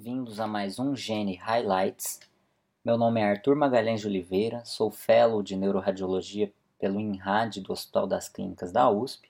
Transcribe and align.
Bem-vindos 0.00 0.38
a 0.38 0.46
mais 0.46 0.78
um 0.78 0.94
Gene 0.94 1.34
Highlights. 1.34 2.20
Meu 2.84 2.96
nome 2.96 3.20
é 3.20 3.24
Arthur 3.24 3.56
Magalhães 3.56 4.00
de 4.00 4.06
Oliveira, 4.06 4.64
sou 4.64 4.92
fellow 4.92 5.42
de 5.42 5.56
neuroradiologia 5.56 6.52
pelo 6.78 7.00
INRAD 7.00 7.60
do 7.60 7.72
Hospital 7.72 8.06
das 8.06 8.28
Clínicas 8.28 8.70
da 8.70 8.88
USP. 8.88 9.28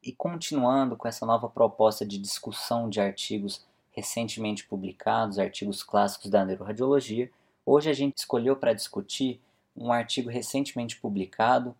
E 0.00 0.12
continuando 0.12 0.96
com 0.96 1.08
essa 1.08 1.26
nova 1.26 1.48
proposta 1.48 2.06
de 2.06 2.16
discussão 2.16 2.88
de 2.88 3.00
artigos 3.00 3.66
recentemente 3.90 4.64
publicados, 4.68 5.36
artigos 5.36 5.82
clássicos 5.82 6.30
da 6.30 6.44
neuroradiologia, 6.44 7.28
hoje 7.66 7.90
a 7.90 7.92
gente 7.92 8.18
escolheu 8.18 8.54
para 8.54 8.74
discutir 8.74 9.40
um 9.76 9.90
artigo 9.90 10.30
recentemente 10.30 10.96
publicado 11.00 11.74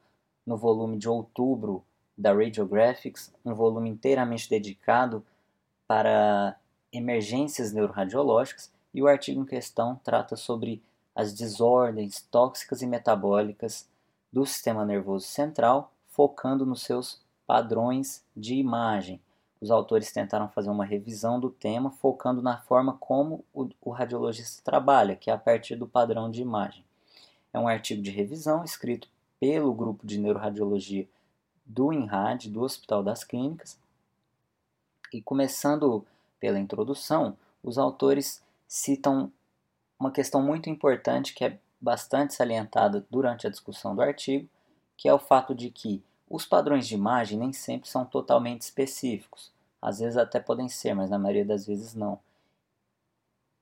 no 0.44 0.56
volume 0.56 0.98
de 0.98 1.08
outubro 1.08 1.84
da 2.16 2.32
Radiographics, 2.32 3.32
um 3.44 3.55
volume 3.55 3.88
inteiramente 3.88 4.50
dedicado 4.50 5.24
para 5.86 6.58
emergências 6.92 7.73
neuroradiológicas, 7.73 8.73
e 8.92 9.02
o 9.02 9.06
artigo 9.06 9.41
em 9.41 9.45
questão 9.45 10.01
trata 10.02 10.37
sobre 10.37 10.83
as 11.14 11.33
desordens 11.33 12.27
tóxicas 12.30 12.80
e 12.80 12.87
metabólicas 12.87 13.88
do 14.33 14.47
sistema 14.47 14.84
nervoso 14.84 15.27
central, 15.27 15.92
focando 16.09 16.64
nos 16.64 16.83
seus 16.83 17.20
padrões 17.47 18.24
de 18.37 18.55
imagem. 18.55 19.20
Os 19.61 19.70
autores 19.70 20.12
tentaram 20.12 20.48
fazer 20.48 20.70
uma 20.70 20.84
revisão 20.84 21.41
do 21.41 21.51
tema, 21.51 21.91
focando 21.91 22.41
na 22.41 22.59
forma 22.59 22.97
como 23.00 23.45
o, 23.52 23.69
o 23.80 23.91
radiologista 23.91 24.62
trabalha, 24.62 25.16
que 25.16 25.30
é 25.30 25.34
a 25.34 25.39
partir 25.39 25.75
do 25.75 25.86
padrão 25.86 26.30
de 26.30 26.41
imagem. 26.41 26.84
É 27.52 27.59
um 27.59 27.66
artigo 27.66 28.00
de 28.00 28.11
revisão 28.11 28.62
escrito 28.62 29.09
pelo 29.41 29.73
grupo 29.73 30.06
de 30.06 30.19
neuroradiologia 30.19 31.09
do 31.64 31.92
INRAD, 31.92 32.48
do 32.48 32.62
Hospital 32.62 33.02
das 33.02 33.25
Clínicas. 33.25 33.78
E 35.12 35.20
começando 35.20 36.06
pela 36.41 36.58
introdução, 36.58 37.36
os 37.62 37.78
autores 37.78 38.42
citam 38.67 39.33
uma 39.98 40.11
questão 40.11 40.42
muito 40.42 40.70
importante 40.70 41.34
que 41.34 41.45
é 41.45 41.58
bastante 41.80 42.34
salientada 42.34 43.06
durante 43.11 43.47
a 43.47 43.50
discussão 43.50 43.95
do 43.95 44.03
artigo, 44.03 44.48
que 44.97 45.08
é 45.08 45.14
o 45.14 45.19
fato 45.19 45.55
de 45.55 45.70
que 45.70 46.03
os 46.28 46.45
padrões 46.45 46.86
de 46.86 46.95
imagem 46.95 47.39
nem 47.39 47.53
sempre 47.53 47.89
são 47.89 48.05
totalmente 48.05 48.62
específicos. 48.62 49.53
Às 49.80 50.00
vezes 50.00 50.17
até 50.17 50.41
podem 50.41 50.69
ser, 50.69 50.95
mas 50.95 51.08
na 51.08 51.19
maioria 51.19 51.45
das 51.45 51.67
vezes 51.67 51.95
não. 51.95 52.19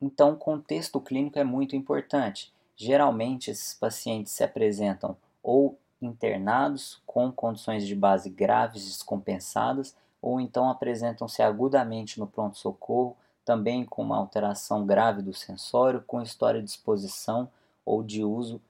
Então, 0.01 0.33
o 0.33 0.37
contexto 0.37 1.01
clínico 1.01 1.39
é 1.39 1.45
muito 1.45 1.77
importante. 1.77 2.53
Geralmente, 2.75 3.51
esses 3.51 3.75
pacientes 3.75 4.33
se 4.33 4.45
apresentam 4.45 5.17
ou 5.43 5.79
internados 6.01 7.01
com 7.07 7.33
condições 7.33 7.87
de 7.87 7.95
base 7.95 8.29
graves 8.29 8.85
descompensadas 8.85 9.97
ou 10.27 10.41
então 10.41 10.69
apresentam-se 10.69 11.41
agudamente 11.41 12.19
no 12.19 12.27
pronto-socorro, 12.27 13.17
também 13.45 13.85
com 13.85 14.03
uma 14.03 14.17
alteração 14.17 14.85
grave 14.85 15.23
do 15.23 15.33
sensório, 15.33 16.03
com 16.05 16.21
história 16.21 16.61
de 16.61 16.69
exposição 16.69 17.49
ou 17.85 18.03
de 18.03 18.25
uso 18.25 18.61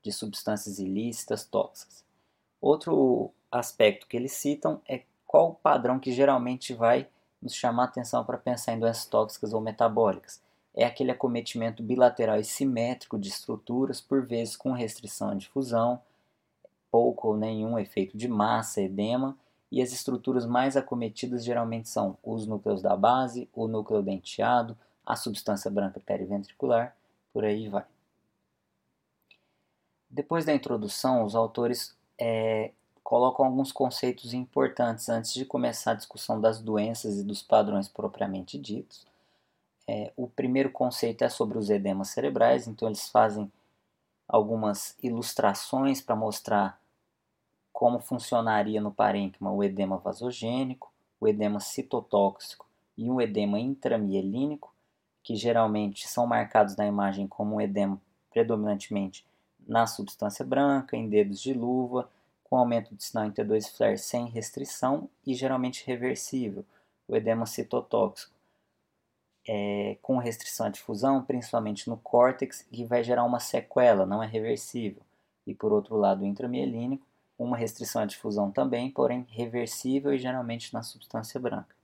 de 0.00 0.12
substâncias 0.12 0.78
ilícitas 0.78 1.44
tóxicas. 1.44 2.04
Outro 2.60 3.32
aspecto 3.50 4.06
que 4.06 4.16
eles 4.16 4.30
citam 4.30 4.80
é 4.88 5.02
qual 5.26 5.48
o 5.48 5.54
padrão 5.56 5.98
que 5.98 6.12
geralmente 6.12 6.72
vai 6.72 7.08
nos 7.42 7.52
chamar 7.52 7.82
a 7.82 7.86
atenção 7.86 8.24
para 8.24 8.38
pensar 8.38 8.72
em 8.72 8.78
doenças 8.78 9.06
tóxicas 9.06 9.52
ou 9.52 9.60
metabólicas. 9.60 10.40
É 10.72 10.84
aquele 10.84 11.10
acometimento 11.10 11.82
bilateral 11.82 12.38
e 12.38 12.44
simétrico 12.44 13.18
de 13.18 13.28
estruturas, 13.28 14.00
por 14.00 14.24
vezes 14.24 14.54
com 14.54 14.70
restrição 14.70 15.30
à 15.30 15.34
difusão, 15.34 16.00
pouco 16.92 17.26
ou 17.26 17.36
nenhum 17.36 17.76
efeito 17.76 18.16
de 18.16 18.28
massa, 18.28 18.80
edema, 18.80 19.36
e 19.70 19.82
as 19.82 19.92
estruturas 19.92 20.46
mais 20.46 20.76
acometidas 20.76 21.44
geralmente 21.44 21.88
são 21.88 22.16
os 22.22 22.46
núcleos 22.46 22.80
da 22.80 22.96
base, 22.96 23.48
o 23.52 23.66
núcleo 23.66 24.02
denteado, 24.02 24.76
a 25.04 25.16
substância 25.16 25.70
branca 25.70 26.00
periventricular, 26.00 26.96
por 27.32 27.44
aí 27.44 27.68
vai. 27.68 27.84
Depois 30.08 30.44
da 30.44 30.54
introdução, 30.54 31.24
os 31.24 31.34
autores 31.34 31.96
é, 32.18 32.72
colocam 33.02 33.44
alguns 33.44 33.70
conceitos 33.70 34.32
importantes 34.32 35.08
antes 35.08 35.34
de 35.34 35.44
começar 35.44 35.92
a 35.92 35.94
discussão 35.94 36.40
das 36.40 36.60
doenças 36.60 37.18
e 37.18 37.24
dos 37.24 37.42
padrões 37.42 37.88
propriamente 37.88 38.58
ditos. 38.58 39.06
É, 39.86 40.12
o 40.16 40.26
primeiro 40.26 40.70
conceito 40.70 41.22
é 41.22 41.28
sobre 41.28 41.58
os 41.58 41.70
edemas 41.70 42.08
cerebrais, 42.08 42.66
então 42.66 42.88
eles 42.88 43.08
fazem 43.08 43.50
algumas 44.26 44.96
ilustrações 45.02 46.00
para 46.00 46.16
mostrar 46.16 46.80
como 47.76 48.00
funcionaria 48.00 48.80
no 48.80 48.90
parênquima 48.90 49.52
o 49.52 49.62
edema 49.62 49.98
vasogênico, 49.98 50.90
o 51.20 51.28
edema 51.28 51.60
citotóxico 51.60 52.66
e 52.96 53.10
um 53.10 53.20
edema 53.20 53.60
intramielínico, 53.60 54.74
que 55.22 55.36
geralmente 55.36 56.08
são 56.08 56.26
marcados 56.26 56.74
na 56.74 56.86
imagem 56.86 57.26
como 57.26 57.56
um 57.56 57.60
edema 57.60 58.00
predominantemente 58.30 59.26
na 59.68 59.86
substância 59.86 60.42
branca, 60.42 60.96
em 60.96 61.06
dedos 61.06 61.38
de 61.38 61.52
luva, 61.52 62.08
com 62.44 62.56
aumento 62.56 62.94
de 62.94 63.04
sinal 63.04 63.26
em 63.26 63.30
T2 63.30 63.68
flare 63.76 63.98
sem 63.98 64.26
restrição 64.26 65.06
e 65.26 65.34
geralmente 65.34 65.86
reversível, 65.86 66.64
o 67.06 67.14
edema 67.14 67.44
citotóxico, 67.44 68.32
é, 69.46 69.98
com 70.00 70.16
restrição 70.16 70.64
à 70.64 70.70
difusão, 70.70 71.22
principalmente 71.22 71.90
no 71.90 71.98
córtex, 71.98 72.62
que 72.72 72.86
vai 72.86 73.04
gerar 73.04 73.24
uma 73.24 73.38
sequela, 73.38 74.06
não 74.06 74.22
é 74.22 74.26
reversível. 74.26 75.02
E 75.46 75.54
por 75.54 75.74
outro 75.74 75.94
lado, 75.98 76.22
o 76.22 76.26
intramielínico, 76.26 77.04
uma 77.38 77.56
restrição 77.56 78.02
à 78.02 78.06
difusão 78.06 78.50
também, 78.50 78.90
porém 78.90 79.26
reversível 79.30 80.12
e 80.12 80.18
geralmente 80.18 80.72
na 80.72 80.82
substância 80.82 81.38
branca. 81.38 81.74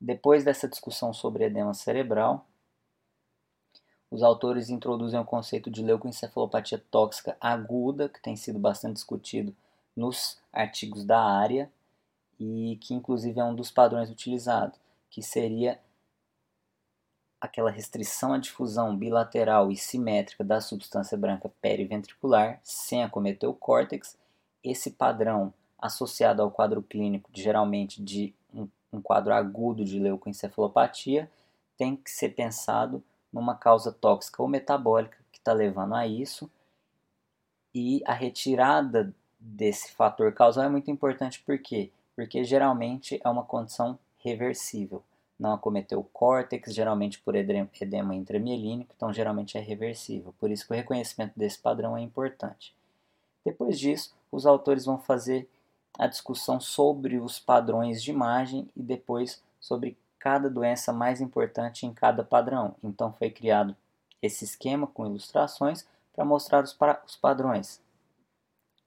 Depois 0.00 0.44
dessa 0.44 0.68
discussão 0.68 1.12
sobre 1.12 1.44
edema 1.44 1.74
cerebral, 1.74 2.46
os 4.10 4.22
autores 4.22 4.70
introduzem 4.70 5.18
o 5.18 5.24
conceito 5.24 5.70
de 5.70 5.82
leucoencefalopatia 5.82 6.82
tóxica 6.90 7.36
aguda, 7.40 8.08
que 8.08 8.22
tem 8.22 8.36
sido 8.36 8.58
bastante 8.58 8.94
discutido 8.94 9.54
nos 9.96 10.38
artigos 10.52 11.04
da 11.04 11.20
área 11.20 11.70
e 12.38 12.78
que 12.80 12.94
inclusive 12.94 13.40
é 13.40 13.44
um 13.44 13.54
dos 13.54 13.70
padrões 13.70 14.10
utilizados, 14.10 14.78
que 15.10 15.22
seria 15.22 15.80
aquela 17.40 17.70
restrição 17.70 18.32
à 18.32 18.38
difusão 18.38 18.96
bilateral 18.96 19.70
e 19.70 19.76
simétrica 19.76 20.44
da 20.44 20.60
substância 20.60 21.16
branca 21.16 21.50
periventricular 21.60 22.60
sem 22.62 23.02
acometer 23.02 23.48
o 23.48 23.54
córtex 23.54 24.16
esse 24.66 24.90
padrão 24.90 25.52
associado 25.78 26.42
ao 26.42 26.50
quadro 26.50 26.82
clínico, 26.82 27.30
geralmente 27.32 28.02
de 28.02 28.34
um, 28.52 28.68
um 28.92 29.00
quadro 29.00 29.32
agudo 29.32 29.84
de 29.84 29.98
leucoencefalopatia, 29.98 31.30
tem 31.76 31.94
que 31.94 32.10
ser 32.10 32.30
pensado 32.30 33.02
numa 33.32 33.54
causa 33.54 33.92
tóxica 33.92 34.42
ou 34.42 34.48
metabólica 34.48 35.18
que 35.30 35.38
está 35.38 35.52
levando 35.52 35.94
a 35.94 36.06
isso. 36.06 36.50
E 37.74 38.02
a 38.06 38.14
retirada 38.14 39.14
desse 39.38 39.92
fator 39.92 40.32
causal 40.32 40.64
é 40.64 40.68
muito 40.68 40.90
importante 40.90 41.42
por 41.44 41.58
quê? 41.58 41.90
Porque 42.14 42.42
geralmente 42.42 43.20
é 43.22 43.28
uma 43.28 43.44
condição 43.44 43.98
reversível. 44.18 45.02
Não 45.38 45.52
acometeu 45.52 46.00
o 46.00 46.04
córtex, 46.04 46.72
geralmente 46.72 47.20
por 47.20 47.36
edema 47.36 48.14
intramielínico, 48.14 48.94
então 48.96 49.12
geralmente 49.12 49.58
é 49.58 49.60
reversível. 49.60 50.34
Por 50.40 50.50
isso 50.50 50.66
que 50.66 50.72
o 50.72 50.76
reconhecimento 50.76 51.34
desse 51.36 51.58
padrão 51.58 51.94
é 51.94 52.00
importante. 52.00 52.74
Depois 53.44 53.78
disso, 53.78 54.15
os 54.30 54.46
autores 54.46 54.84
vão 54.84 54.98
fazer 54.98 55.48
a 55.98 56.06
discussão 56.06 56.60
sobre 56.60 57.18
os 57.18 57.38
padrões 57.38 58.02
de 58.02 58.10
imagem 58.10 58.68
e 58.76 58.82
depois 58.82 59.42
sobre 59.60 59.96
cada 60.18 60.50
doença 60.50 60.92
mais 60.92 61.20
importante 61.20 61.86
em 61.86 61.92
cada 61.92 62.22
padrão. 62.22 62.74
Então 62.82 63.12
foi 63.12 63.30
criado 63.30 63.74
esse 64.20 64.44
esquema 64.44 64.86
com 64.86 65.06
ilustrações 65.06 65.86
para 66.14 66.24
mostrar 66.24 66.64
os, 66.64 66.76
os 67.06 67.16
padrões. 67.16 67.80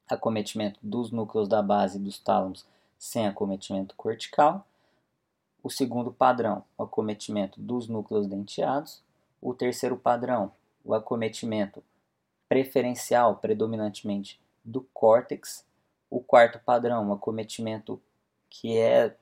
Acometimento 0.07 0.79
dos 0.81 1.11
núcleos 1.11 1.47
da 1.47 1.61
base 1.61 1.97
e 1.97 2.01
dos 2.01 2.17
tálamos 2.19 2.65
sem 2.97 3.27
acometimento 3.27 3.95
cortical. 3.95 4.65
O 5.63 5.69
segundo 5.69 6.11
padrão, 6.11 6.63
o 6.77 6.83
acometimento 6.83 7.59
dos 7.61 7.87
núcleos 7.87 8.27
denteados. 8.27 9.01
O 9.41 9.53
terceiro 9.53 9.95
padrão, 9.95 10.51
o 10.83 10.93
acometimento 10.93 11.83
preferencial, 12.49 13.35
predominantemente 13.35 14.39
do 14.63 14.81
córtex. 14.93 15.65
O 16.09 16.19
quarto 16.19 16.59
padrão, 16.59 17.09
o 17.09 17.13
acometimento 17.13 18.01
que 18.49 18.77
é 18.77 19.15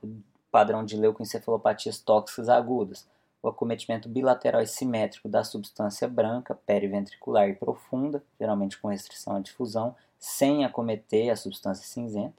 padrão 0.52 0.84
de 0.84 0.96
leucoencefalopatias 0.96 2.00
tóxicas 2.00 2.50
agudas, 2.50 3.08
o 3.42 3.50
acometimento 3.50 4.10
bilateral 4.10 4.62
e 4.62 4.68
simétrico 4.68 5.30
da 5.30 5.44
substância 5.44 6.08
branca, 6.08 6.56
periventricular 6.66 7.48
e 7.50 7.56
profunda, 7.56 8.24
geralmente 8.40 8.78
com 8.78 8.88
restrição 8.88 9.36
à 9.36 9.40
difusão, 9.40 9.96
sem 10.20 10.66
acometer 10.66 11.30
a 11.30 11.36
substância 11.36 11.86
cinzenta. 11.86 12.36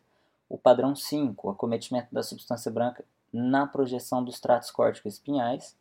O 0.48 0.58
padrão 0.58 0.96
5, 0.96 1.46
o 1.46 1.50
acometimento 1.50 2.08
da 2.12 2.22
substância 2.22 2.70
branca 2.70 3.04
na 3.32 3.66
projeção 3.66 4.24
dos 4.24 4.40
tratos 4.40 4.70
córtico-espinhais. 4.70 5.76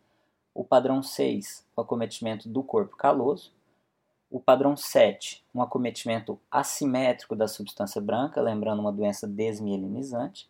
O 0.53 0.63
padrão 0.63 1.01
6, 1.01 1.65
o 1.75 1.81
acometimento 1.81 2.49
do 2.49 2.61
corpo 2.61 2.95
caloso. 2.95 3.51
O 4.29 4.41
padrão 4.41 4.75
7, 4.75 5.41
um 5.55 5.61
acometimento 5.61 6.37
assimétrico 6.51 7.33
da 7.33 7.47
substância 7.47 8.01
branca, 8.01 8.41
lembrando 8.41 8.81
uma 8.81 8.91
doença 8.91 9.25
desmielinizante. 9.25 10.49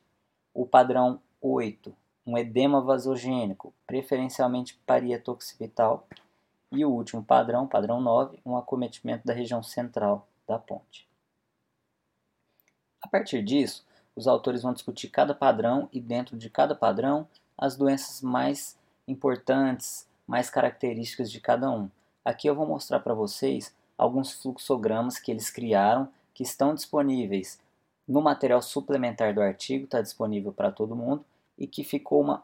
O 0.51 0.65
padrão 0.65 1.21
8, 1.39 1.95
um 2.25 2.35
edema 2.37 2.81
vasogênico, 2.81 3.71
preferencialmente 3.85 4.79
parieta 4.85 5.31
occipital. 5.31 6.07
E 6.71 6.83
o 6.83 6.89
último 6.89 7.23
padrão, 7.23 7.67
padrão 7.67 8.01
9, 8.01 8.39
um 8.43 8.57
acometimento 8.57 9.27
da 9.27 9.33
região 9.33 9.61
central 9.61 10.27
da 10.47 10.57
ponte. 10.57 11.07
A 13.01 13.07
partir 13.07 13.43
disso, 13.43 13.85
os 14.15 14.27
autores 14.27 14.63
vão 14.63 14.73
discutir 14.73 15.09
cada 15.09 15.35
padrão 15.35 15.87
e, 15.93 16.01
dentro 16.01 16.35
de 16.35 16.49
cada 16.49 16.73
padrão, 16.73 17.27
as 17.55 17.75
doenças 17.75 18.23
mais 18.23 18.75
importantes, 19.07 20.09
mais 20.25 20.49
características 20.49 21.31
de 21.31 21.39
cada 21.39 21.69
um. 21.69 21.89
Aqui 22.27 22.49
eu 22.49 22.55
vou 22.55 22.67
mostrar 22.67 22.99
para 22.99 23.13
vocês 23.13 23.73
alguns 23.97 24.33
fluxogramas 24.33 25.17
que 25.17 25.31
eles 25.31 25.49
criaram 25.49 26.09
que 26.33 26.43
estão 26.43 26.75
disponíveis 26.75 27.57
no 28.05 28.21
material 28.21 28.61
suplementar 28.61 29.33
do 29.33 29.41
artigo, 29.41 29.85
está 29.85 30.01
disponível 30.01 30.51
para 30.51 30.69
todo 30.69 30.93
mundo 30.93 31.23
e 31.57 31.65
que 31.65 31.85
ficou 31.85 32.19
uma, 32.19 32.43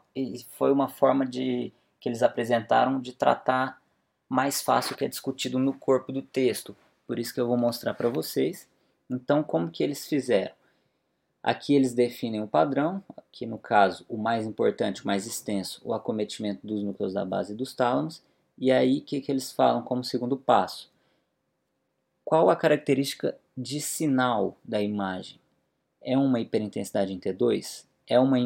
foi 0.52 0.72
uma 0.72 0.88
forma 0.88 1.26
de 1.26 1.70
que 2.00 2.08
eles 2.08 2.22
apresentaram 2.22 2.98
de 2.98 3.12
tratar 3.12 3.78
mais 4.26 4.62
fácil 4.62 4.96
que 4.96 5.04
é 5.04 5.08
discutido 5.08 5.58
no 5.58 5.74
corpo 5.74 6.10
do 6.10 6.22
texto. 6.22 6.74
Por 7.06 7.18
isso 7.18 7.34
que 7.34 7.40
eu 7.42 7.46
vou 7.46 7.58
mostrar 7.58 7.92
para 7.92 8.08
vocês. 8.08 8.66
Então, 9.10 9.42
como 9.42 9.70
que 9.70 9.84
eles 9.84 10.08
fizeram? 10.08 10.54
Aqui 11.42 11.74
eles 11.74 11.92
definem 11.92 12.42
o 12.42 12.48
padrão, 12.48 13.04
aqui 13.18 13.44
no 13.44 13.58
caso 13.58 14.06
o 14.08 14.16
mais 14.16 14.46
importante, 14.46 15.02
o 15.02 15.06
mais 15.06 15.26
extenso, 15.26 15.82
o 15.84 15.92
acometimento 15.92 16.66
dos 16.66 16.82
núcleos 16.82 17.12
da 17.12 17.22
base 17.22 17.52
e 17.52 17.56
dos 17.56 17.74
tálamos. 17.74 18.22
E 18.56 18.70
aí 18.70 18.98
o 18.98 19.02
que, 19.02 19.20
que 19.20 19.30
eles 19.30 19.50
falam 19.50 19.82
como 19.82 20.04
segundo 20.04 20.36
passo? 20.36 20.90
Qual 22.24 22.48
a 22.48 22.56
característica 22.56 23.36
de 23.56 23.80
sinal 23.80 24.56
da 24.64 24.80
imagem? 24.80 25.38
É 26.00 26.16
uma 26.16 26.40
hiperintensidade 26.40 27.12
em 27.12 27.18
T2? 27.18 27.84
É 28.06 28.18
uma 28.20 28.38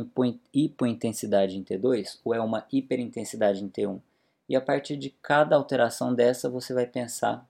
hipointensidade 0.53 1.57
em 1.57 1.65
T2 1.65 2.21
ou 2.25 2.33
é 2.33 2.41
uma 2.41 2.67
hiperintensidade 2.73 3.63
em 3.63 3.69
T1? 3.69 4.01
E 4.49 4.57
a 4.57 4.61
partir 4.61 4.97
de 4.97 5.11
cada 5.11 5.57
alteração 5.57 6.15
dessa, 6.15 6.49
você 6.49 6.73
vai 6.73 6.87
pensar 6.87 7.47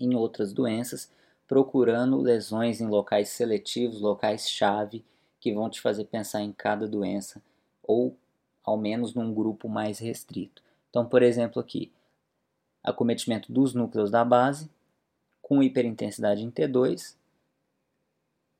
em 0.00 0.14
outras 0.14 0.52
doenças, 0.52 1.10
procurando 1.46 2.20
lesões 2.20 2.80
em 2.80 2.86
locais 2.86 3.30
seletivos, 3.30 4.00
locais-chave, 4.00 5.04
que 5.40 5.52
vão 5.52 5.70
te 5.70 5.80
fazer 5.80 6.04
pensar 6.04 6.42
em 6.42 6.52
cada 6.52 6.86
doença, 6.86 7.42
ou 7.82 8.16
ao 8.62 8.76
menos 8.76 9.14
num 9.14 9.32
grupo 9.32 9.68
mais 9.68 9.98
restrito. 9.98 10.62
Então, 10.90 11.06
por 11.06 11.22
exemplo, 11.22 11.60
aqui, 11.60 11.92
acometimento 12.82 13.52
dos 13.52 13.74
núcleos 13.74 14.10
da 14.10 14.24
base, 14.24 14.70
com 15.42 15.62
hiperintensidade 15.62 16.42
em 16.42 16.50
T2, 16.50 17.16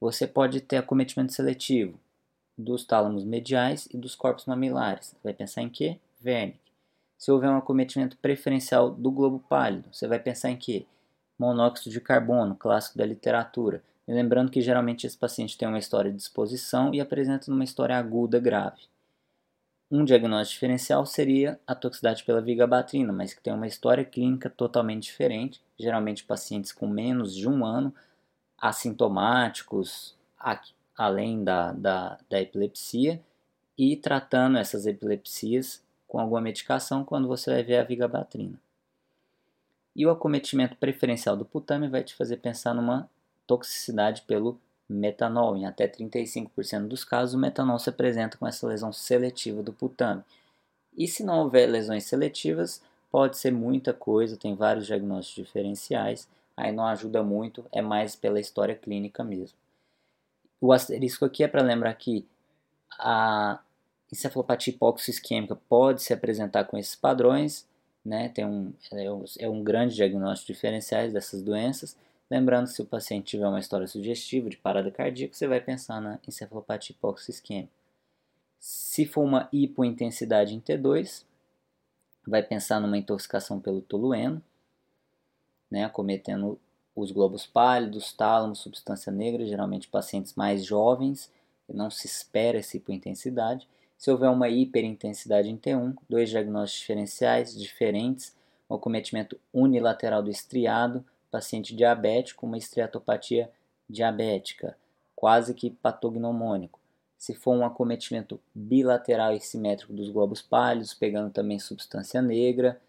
você 0.00 0.26
pode 0.26 0.60
ter 0.60 0.76
acometimento 0.76 1.32
seletivo 1.32 1.98
dos 2.56 2.84
tálamos 2.84 3.24
mediais 3.24 3.86
e 3.92 3.96
dos 3.96 4.14
corpos 4.14 4.46
mamilares. 4.46 5.14
Vai 5.22 5.32
pensar 5.32 5.62
em 5.62 5.68
quê? 5.68 5.98
Wernicke. 6.24 6.72
Se 7.16 7.30
houver 7.30 7.50
um 7.50 7.56
acometimento 7.56 8.16
preferencial 8.18 8.90
do 8.90 9.10
globo 9.10 9.40
pálido, 9.48 9.88
você 9.92 10.06
vai 10.06 10.18
pensar 10.18 10.50
em 10.50 10.56
quê? 10.56 10.86
Monóxido 11.38 11.90
de 11.90 12.00
carbono, 12.00 12.56
clássico 12.56 12.98
da 12.98 13.06
literatura. 13.06 13.82
E 14.06 14.12
lembrando 14.12 14.50
que 14.50 14.60
geralmente 14.60 15.06
esse 15.06 15.16
paciente 15.16 15.58
tem 15.58 15.68
uma 15.68 15.78
história 15.78 16.12
de 16.12 16.20
exposição 16.20 16.94
e 16.94 17.00
apresenta 17.00 17.50
uma 17.50 17.64
história 17.64 17.96
aguda 17.96 18.40
grave. 18.40 18.82
Um 19.90 20.04
diagnóstico 20.04 20.54
diferencial 20.54 21.06
seria 21.06 21.58
a 21.66 21.74
toxicidade 21.74 22.22
pela 22.22 22.42
vigabatrina, 22.42 23.10
mas 23.10 23.32
que 23.32 23.40
tem 23.40 23.54
uma 23.54 23.66
história 23.66 24.04
clínica 24.04 24.50
totalmente 24.50 25.04
diferente, 25.04 25.62
geralmente 25.78 26.24
pacientes 26.24 26.72
com 26.72 26.86
menos 26.86 27.34
de 27.34 27.48
um 27.48 27.64
ano, 27.64 27.94
assintomáticos, 28.58 30.14
além 30.94 31.42
da, 31.42 31.72
da, 31.72 32.18
da 32.28 32.40
epilepsia, 32.40 33.22
e 33.78 33.96
tratando 33.96 34.58
essas 34.58 34.86
epilepsias 34.86 35.82
com 36.06 36.18
alguma 36.18 36.40
medicação 36.40 37.04
quando 37.04 37.28
você 37.28 37.50
vai 37.50 37.62
ver 37.62 37.78
a 37.78 37.84
vigabatrina. 37.84 38.60
E 39.96 40.04
o 40.04 40.10
acometimento 40.10 40.76
preferencial 40.76 41.36
do 41.36 41.44
putame 41.44 41.88
vai 41.88 42.04
te 42.04 42.14
fazer 42.14 42.38
pensar 42.38 42.74
numa 42.74 43.08
toxicidade 43.46 44.22
pelo 44.22 44.60
metanol. 44.88 45.56
Em 45.56 45.66
até 45.66 45.86
35% 45.86 46.88
dos 46.88 47.04
casos, 47.04 47.34
o 47.34 47.38
metanol 47.38 47.78
se 47.78 47.90
apresenta 47.90 48.38
com 48.38 48.46
essa 48.46 48.66
lesão 48.66 48.92
seletiva 48.92 49.62
do 49.62 49.72
putame. 49.72 50.22
E 50.96 51.06
se 51.06 51.22
não 51.22 51.40
houver 51.40 51.68
lesões 51.68 52.04
seletivas, 52.04 52.82
pode 53.10 53.38
ser 53.38 53.52
muita 53.52 53.92
coisa, 53.92 54.36
tem 54.36 54.54
vários 54.54 54.86
diagnósticos 54.86 55.46
diferenciais, 55.46 56.28
aí 56.56 56.72
não 56.72 56.84
ajuda 56.86 57.22
muito, 57.22 57.64
é 57.72 57.80
mais 57.80 58.16
pela 58.16 58.40
história 58.40 58.74
clínica 58.74 59.22
mesmo. 59.22 59.56
O 60.60 60.72
asterisco 60.72 61.24
aqui 61.24 61.44
é 61.44 61.48
para 61.48 61.62
lembrar 61.62 61.94
que 61.94 62.26
a 62.98 63.60
encefalopatia 64.10 64.72
hipóxico-isquêmica 64.72 65.56
pode 65.68 66.02
se 66.02 66.12
apresentar 66.12 66.64
com 66.64 66.76
esses 66.76 66.96
padrões, 66.96 67.66
né? 68.04 68.28
Tem 68.30 68.44
um, 68.44 68.72
é, 68.90 69.10
um, 69.10 69.24
é 69.38 69.48
um 69.48 69.62
grande 69.62 69.94
diagnóstico 69.94 70.52
diferenciais 70.52 71.12
dessas 71.12 71.42
doenças, 71.42 71.96
Lembrando, 72.30 72.66
se 72.66 72.82
o 72.82 72.86
paciente 72.86 73.26
tiver 73.26 73.46
uma 73.46 73.58
história 73.58 73.86
sugestiva 73.86 74.50
de 74.50 74.56
parada 74.56 74.90
cardíaca, 74.90 75.34
você 75.34 75.46
vai 75.46 75.60
pensar 75.60 76.00
na 76.00 76.18
encefalopatia 76.26 76.94
hipóxico-isquêmica. 76.94 77.72
Se 78.58 79.06
for 79.06 79.22
uma 79.22 79.48
hipointensidade 79.52 80.54
em 80.54 80.60
T2, 80.60 81.24
vai 82.26 82.42
pensar 82.42 82.80
numa 82.80 82.98
intoxicação 82.98 83.58
pelo 83.58 83.80
tolueno, 83.80 84.42
né, 85.70 85.84
acometendo 85.84 86.58
os 86.94 87.10
globos 87.12 87.46
pálidos, 87.46 88.12
tálamos, 88.12 88.58
substância 88.58 89.12
negra, 89.12 89.46
geralmente 89.46 89.88
pacientes 89.88 90.34
mais 90.34 90.64
jovens, 90.64 91.32
não 91.68 91.90
se 91.90 92.06
espera 92.06 92.58
essa 92.58 92.76
hipointensidade. 92.76 93.68
Se 93.96 94.10
houver 94.10 94.30
uma 94.30 94.48
hiperintensidade 94.48 95.48
em 95.48 95.56
T1, 95.56 95.96
dois 96.08 96.30
diagnósticos 96.30 96.80
diferenciais 96.80 97.56
diferentes, 97.56 98.34
o 98.68 98.74
acometimento 98.74 99.38
unilateral 99.52 100.22
do 100.22 100.30
estriado, 100.30 101.04
paciente 101.30 101.74
diabético, 101.74 102.46
uma 102.46 102.58
esteatopatia 102.58 103.50
diabética, 103.88 104.76
quase 105.14 105.54
que 105.54 105.70
patognomônico. 105.70 106.80
Se 107.16 107.34
for 107.34 107.52
um 107.56 107.64
acometimento 107.64 108.40
bilateral 108.54 109.34
e 109.34 109.40
simétrico 109.40 109.92
dos 109.92 110.08
globos 110.08 110.40
pálidos, 110.40 110.94
pegando 110.94 111.32
também 111.32 111.58
substância 111.58 112.22
negra, 112.22 112.80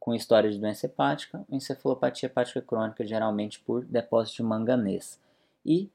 com 0.00 0.14
história 0.14 0.50
de 0.50 0.58
doença 0.58 0.86
hepática, 0.86 1.44
encefalopatia 1.48 2.26
hepática 2.26 2.60
crônica, 2.60 3.06
geralmente 3.06 3.60
por 3.60 3.84
depósito 3.84 4.38
de 4.38 4.42
manganês. 4.42 5.20
E 5.64 5.90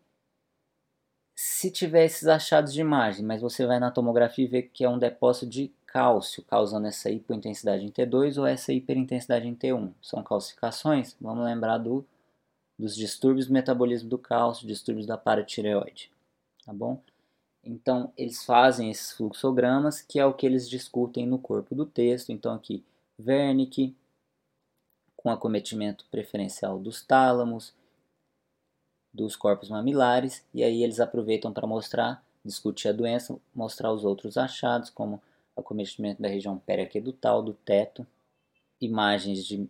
se 1.36 1.70
tiver 1.70 2.06
esses 2.06 2.27
achados 2.27 2.74
de 2.74 2.80
imagem, 2.80 3.25
mas 3.25 3.41
você 3.41 3.65
vai 3.65 3.80
na 3.80 3.91
tomografia 3.91 4.46
e 4.46 4.48
vê 4.48 4.62
que 4.62 4.84
é 4.84 4.89
um 4.89 4.98
depósito 4.98 5.46
de 5.46 5.72
cálcio, 5.98 6.44
causando 6.44 6.86
essa 6.86 7.10
hipointensidade 7.10 7.84
em 7.84 7.89
T2 7.89 8.38
ou 8.38 8.46
essa 8.46 8.72
hiperintensidade 8.72 9.48
em 9.48 9.56
T1. 9.56 9.92
São 10.00 10.22
calcificações, 10.22 11.18
vamos 11.20 11.44
lembrar 11.44 11.80
do, 11.80 12.06
dos 12.77 12.96
distúrbios 12.96 13.48
do 13.48 13.54
metabolismo 13.54 14.08
do 14.08 14.20
cálcio, 14.20 14.68
distúrbios 14.68 15.08
da 15.08 15.18
paratireoide, 15.18 16.12
tá 16.63 16.72
bom? 16.72 17.01
Então, 17.63 18.13
eles 18.16 18.46
fazem 18.46 18.92
esses 18.92 19.12
fluxogramas, 19.12 20.00
que 20.00 20.20
é 20.20 20.25
o 20.25 20.36
que 20.36 20.46
eles 20.46 20.70
discutem 20.70 21.25
no 21.25 21.39
corpo 21.39 21.74
do 21.74 21.84
texto. 21.84 22.32
Então, 22.32 22.54
aqui, 22.54 22.86
Wernicke, 23.20 23.96
com 25.16 25.32
acometimento 25.32 26.06
preferencial 26.12 26.77
dos 26.77 27.01
tálamos, 27.01 27.74
dos 29.12 29.36
corpos 29.36 29.70
mamilares, 29.70 30.46
e 30.54 30.63
aí 30.63 30.84
eles 30.84 31.00
aproveitam 31.00 31.51
para 31.51 31.66
mostrar, 31.66 32.24
discutir 32.46 32.88
a 32.88 32.94
doença, 32.94 33.36
mostrar 33.56 33.92
os 33.92 34.06
outros 34.06 34.38
achados, 34.38 34.92
como 34.92 35.20
acometimento 35.58 36.22
da 36.22 36.28
região 36.28 36.58
periaquedutal 36.60 37.42
do 37.42 37.54
teto, 37.54 38.06
imagens 38.80 39.44
de, 39.46 39.70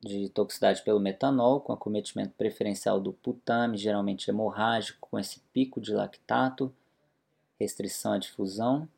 de 0.00 0.28
toxicidade 0.28 0.82
pelo 0.82 1.00
metanol, 1.00 1.60
com 1.60 1.72
acometimento 1.72 2.34
preferencial 2.36 3.00
do 3.00 3.12
putame, 3.12 3.78
geralmente 3.78 4.28
hemorrágico, 4.28 4.98
com 5.00 5.18
esse 5.18 5.40
pico 5.52 5.80
de 5.80 5.92
lactato, 5.92 6.74
restrição 7.58 8.12
à 8.12 8.18
difusão, 8.18 8.88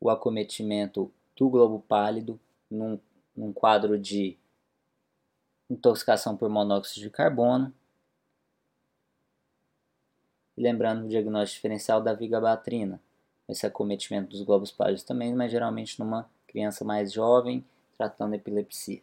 o 0.00 0.08
acometimento 0.08 1.12
do 1.36 1.48
globo 1.48 1.84
pálido 1.86 2.38
num, 2.70 2.98
num 3.36 3.52
quadro 3.52 3.98
de 3.98 4.38
intoxicação 5.68 6.36
por 6.36 6.48
monóxido 6.48 7.00
de 7.00 7.10
carbono, 7.10 7.72
lembrando 10.56 11.04
o 11.04 11.08
diagnóstico 11.08 11.56
diferencial 11.56 12.02
da 12.02 12.12
vigabatrina, 12.12 13.00
esse 13.50 13.66
acometimento 13.66 14.30
dos 14.30 14.42
globos 14.42 14.70
pálidos 14.70 15.02
também, 15.02 15.34
mas 15.34 15.50
geralmente 15.50 15.98
numa 15.98 16.28
criança 16.46 16.84
mais 16.84 17.12
jovem 17.12 17.64
tratando 17.96 18.34
epilepsia. 18.34 19.00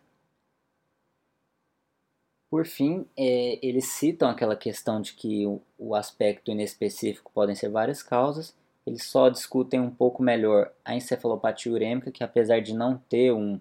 Por 2.49 2.65
fim, 2.65 3.05
é, 3.17 3.59
eles 3.61 3.89
citam 3.89 4.29
aquela 4.29 4.55
questão 4.55 5.01
de 5.01 5.13
que 5.13 5.45
o, 5.45 5.61
o 5.77 5.95
aspecto 5.95 6.49
inespecífico 6.49 7.31
podem 7.33 7.55
ser 7.55 7.69
várias 7.69 8.01
causas, 8.01 8.55
eles 8.85 9.03
só 9.03 9.27
discutem 9.27 9.81
um 9.81 9.93
pouco 9.93 10.23
melhor 10.23 10.71
a 10.85 10.95
encefalopatia 10.95 11.71
urêmica, 11.71 12.09
que 12.09 12.23
apesar 12.23 12.61
de 12.61 12.73
não 12.73 12.97
ter 12.97 13.33
um, 13.33 13.59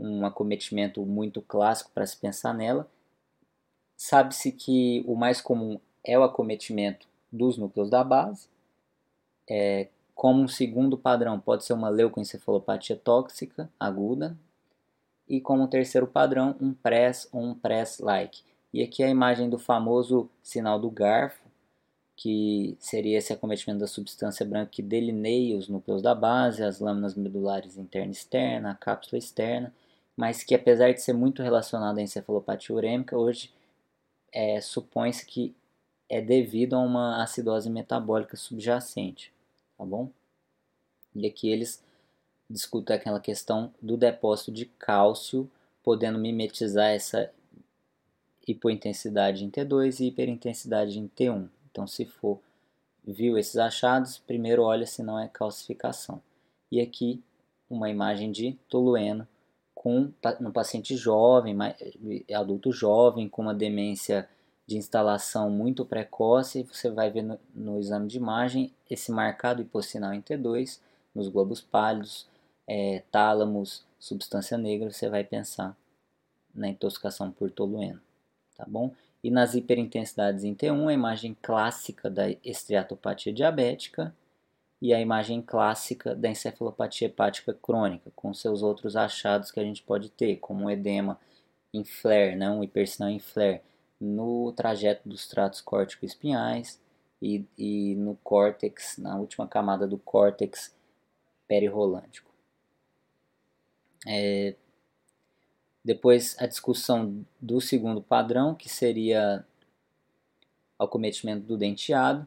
um 0.00 0.26
acometimento 0.26 1.06
muito 1.06 1.40
clássico 1.40 1.92
para 1.94 2.04
se 2.04 2.16
pensar 2.16 2.52
nela, 2.52 2.90
sabe-se 3.96 4.50
que 4.50 5.04
o 5.06 5.14
mais 5.14 5.40
comum 5.40 5.78
é 6.04 6.18
o 6.18 6.24
acometimento 6.24 7.06
dos 7.30 7.56
núcleos 7.56 7.88
da 7.88 8.02
base, 8.02 8.48
é, 9.48 9.88
Como 10.14 10.42
um 10.42 10.48
segundo 10.48 10.96
padrão, 10.96 11.40
pode 11.40 11.64
ser 11.64 11.72
uma 11.72 11.88
leucoencefalopatia 11.88 12.96
tóxica 12.96 13.68
aguda. 13.78 14.36
E 15.28 15.40
como 15.40 15.68
terceiro 15.68 16.06
padrão, 16.06 16.54
um 16.60 16.72
PRES 16.72 17.28
ou 17.32 17.42
um 17.42 17.54
PRES-like. 17.54 18.42
E 18.72 18.82
aqui 18.82 19.02
a 19.02 19.08
imagem 19.08 19.48
do 19.48 19.58
famoso 19.58 20.28
sinal 20.42 20.78
do 20.78 20.90
garfo, 20.90 21.44
que 22.16 22.76
seria 22.78 23.18
esse 23.18 23.32
acometimento 23.32 23.80
da 23.80 23.86
substância 23.86 24.46
branca 24.46 24.70
que 24.70 24.82
delineia 24.82 25.56
os 25.56 25.68
núcleos 25.68 26.00
da 26.00 26.14
base, 26.14 26.62
as 26.62 26.78
lâminas 26.78 27.14
medulares 27.14 27.76
interna 27.76 28.08
e 28.08 28.12
externa, 28.12 28.70
a 28.70 28.74
cápsula 28.74 29.18
externa, 29.18 29.74
mas 30.16 30.44
que 30.44 30.54
apesar 30.54 30.92
de 30.92 31.02
ser 31.02 31.12
muito 31.12 31.42
relacionado 31.42 31.98
à 31.98 32.02
encefalopatia 32.02 32.74
urêmica, 32.74 33.18
hoje 33.18 33.52
é, 34.32 34.60
supõe-se 34.60 35.26
que 35.26 35.54
é 36.08 36.20
devido 36.20 36.74
a 36.74 36.80
uma 36.80 37.22
acidose 37.22 37.68
metabólica 37.68 38.36
subjacente, 38.36 39.32
tá 39.84 39.90
bom? 39.90 40.10
E 41.14 41.26
aqui 41.26 41.50
eles 41.50 41.82
discutem 42.48 42.96
aquela 42.96 43.20
questão 43.20 43.72
do 43.80 43.96
depósito 43.96 44.50
de 44.50 44.64
cálcio, 44.64 45.48
podendo 45.82 46.18
mimetizar 46.18 46.90
essa 46.90 47.30
hipointensidade 48.48 49.44
em 49.44 49.50
T2 49.50 50.00
e 50.00 50.08
hiperintensidade 50.08 50.98
em 50.98 51.06
T1. 51.06 51.48
Então, 51.70 51.86
se 51.86 52.06
for 52.06 52.40
viu 53.06 53.36
esses 53.36 53.56
achados, 53.56 54.18
primeiro 54.18 54.62
olha 54.62 54.86
se 54.86 55.02
não 55.02 55.20
é 55.20 55.28
calcificação. 55.28 56.22
E 56.72 56.80
aqui 56.80 57.22
uma 57.68 57.90
imagem 57.90 58.32
de 58.32 58.52
tolueno 58.68 59.28
com 59.74 60.10
um 60.40 60.50
paciente 60.50 60.96
jovem, 60.96 61.54
adulto 62.34 62.72
jovem, 62.72 63.28
com 63.28 63.42
uma 63.42 63.54
demência 63.54 64.28
de 64.66 64.76
instalação 64.76 65.50
muito 65.50 65.84
precoce, 65.84 66.62
você 66.62 66.90
vai 66.90 67.10
ver 67.10 67.22
no, 67.22 67.38
no 67.54 67.78
exame 67.78 68.08
de 68.08 68.16
imagem 68.16 68.72
esse 68.90 69.12
marcado 69.12 69.62
hipossinal 69.62 70.14
em 70.14 70.22
T2, 70.22 70.80
nos 71.14 71.28
globos 71.28 71.60
pálidos, 71.60 72.26
é, 72.66 73.02
tálamos, 73.10 73.84
substância 73.98 74.56
negra, 74.56 74.90
você 74.90 75.08
vai 75.08 75.22
pensar 75.22 75.76
na 76.54 76.68
intoxicação 76.68 77.30
por 77.30 77.50
tolueno, 77.50 78.00
tá 78.56 78.64
bom? 78.66 78.92
E 79.22 79.30
nas 79.30 79.54
hiperintensidades 79.54 80.44
em 80.44 80.54
T1, 80.54 80.88
a 80.88 80.92
imagem 80.92 81.36
clássica 81.40 82.10
da 82.10 82.30
esteatopatia 82.44 83.32
diabética 83.32 84.14
e 84.80 84.92
a 84.92 85.00
imagem 85.00 85.40
clássica 85.40 86.14
da 86.14 86.28
encefalopatia 86.28 87.06
hepática 87.06 87.54
crônica, 87.54 88.10
com 88.14 88.34
seus 88.34 88.62
outros 88.62 88.96
achados 88.96 89.50
que 89.50 89.58
a 89.58 89.64
gente 89.64 89.82
pode 89.82 90.10
ter, 90.10 90.36
como 90.36 90.64
um 90.64 90.70
edema 90.70 91.18
em 91.72 91.84
flare, 91.84 92.36
né, 92.36 92.50
um 92.50 92.62
hipersinal 92.62 93.08
em 93.08 93.18
flare, 93.18 93.62
no 94.04 94.52
trajeto 94.52 95.08
dos 95.08 95.26
tratos 95.26 95.60
córtico-espinhais 95.60 96.80
e, 97.20 97.44
e 97.56 97.94
no 97.96 98.16
córtex, 98.22 98.98
na 98.98 99.16
última 99.16 99.48
camada 99.48 99.86
do 99.86 99.98
córtex 99.98 100.74
perirrolântico. 101.48 102.30
É, 104.06 104.54
depois 105.84 106.36
a 106.38 106.46
discussão 106.46 107.24
do 107.40 107.60
segundo 107.60 108.02
padrão, 108.02 108.54
que 108.54 108.68
seria 108.68 109.44
o 110.78 110.88
cometimento 110.88 111.46
do 111.46 111.56
denteado. 111.56 112.26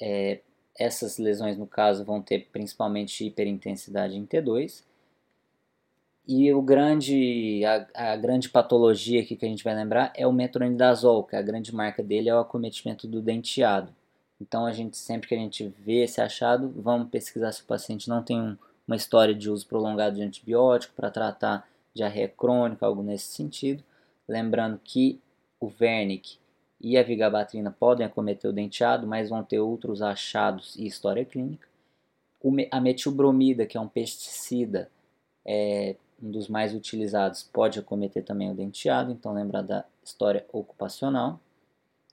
É, 0.00 0.40
essas 0.78 1.18
lesões, 1.18 1.56
no 1.56 1.66
caso, 1.66 2.04
vão 2.04 2.22
ter 2.22 2.48
principalmente 2.52 3.26
hiperintensidade 3.26 4.16
em 4.16 4.24
T2. 4.24 4.84
E 6.30 6.52
o 6.52 6.60
grande, 6.60 7.64
a, 7.64 8.12
a, 8.12 8.16
grande 8.16 8.50
patologia 8.50 9.22
aqui 9.22 9.34
que 9.34 9.46
a 9.46 9.48
gente 9.48 9.64
vai 9.64 9.74
lembrar 9.74 10.12
é 10.14 10.26
o 10.26 10.32
metronidazol, 10.32 11.24
que 11.24 11.34
a 11.34 11.40
grande 11.40 11.74
marca 11.74 12.02
dele 12.02 12.28
é 12.28 12.34
o 12.34 12.40
acometimento 12.40 13.08
do 13.08 13.22
denteado. 13.22 13.94
Então, 14.38 14.66
a 14.66 14.72
gente 14.72 14.98
sempre 14.98 15.26
que 15.26 15.34
a 15.34 15.38
gente 15.38 15.72
vê 15.78 16.04
esse 16.04 16.20
achado, 16.20 16.70
vamos 16.76 17.08
pesquisar 17.08 17.50
se 17.52 17.62
o 17.62 17.64
paciente 17.64 18.10
não 18.10 18.22
tem 18.22 18.38
um, 18.38 18.58
uma 18.86 18.94
história 18.94 19.34
de 19.34 19.48
uso 19.50 19.66
prolongado 19.66 20.16
de 20.16 20.22
antibiótico 20.22 20.92
para 20.94 21.10
tratar 21.10 21.66
diarreia 21.94 22.28
crônica, 22.28 22.84
algo 22.84 23.02
nesse 23.02 23.28
sentido. 23.28 23.82
Lembrando 24.28 24.78
que 24.84 25.18
o 25.58 25.72
Wernicke 25.80 26.36
e 26.78 26.98
a 26.98 27.02
vigabatrina 27.02 27.70
podem 27.70 28.04
acometer 28.04 28.50
o 28.50 28.52
denteado, 28.52 29.06
mas 29.06 29.30
vão 29.30 29.42
ter 29.42 29.60
outros 29.60 30.02
achados 30.02 30.76
e 30.76 30.86
história 30.86 31.24
clínica. 31.24 31.66
A 32.70 32.80
metilbromida, 32.82 33.64
que 33.64 33.78
é 33.78 33.80
um 33.80 33.88
pesticida, 33.88 34.90
é 35.46 35.96
um 36.22 36.30
dos 36.30 36.48
mais 36.48 36.74
utilizados, 36.74 37.42
pode 37.42 37.78
acometer 37.78 38.24
também 38.24 38.50
o 38.50 38.54
denteado, 38.54 39.12
então 39.12 39.32
lembrar 39.32 39.62
da 39.62 39.84
história 40.04 40.44
ocupacional. 40.52 41.40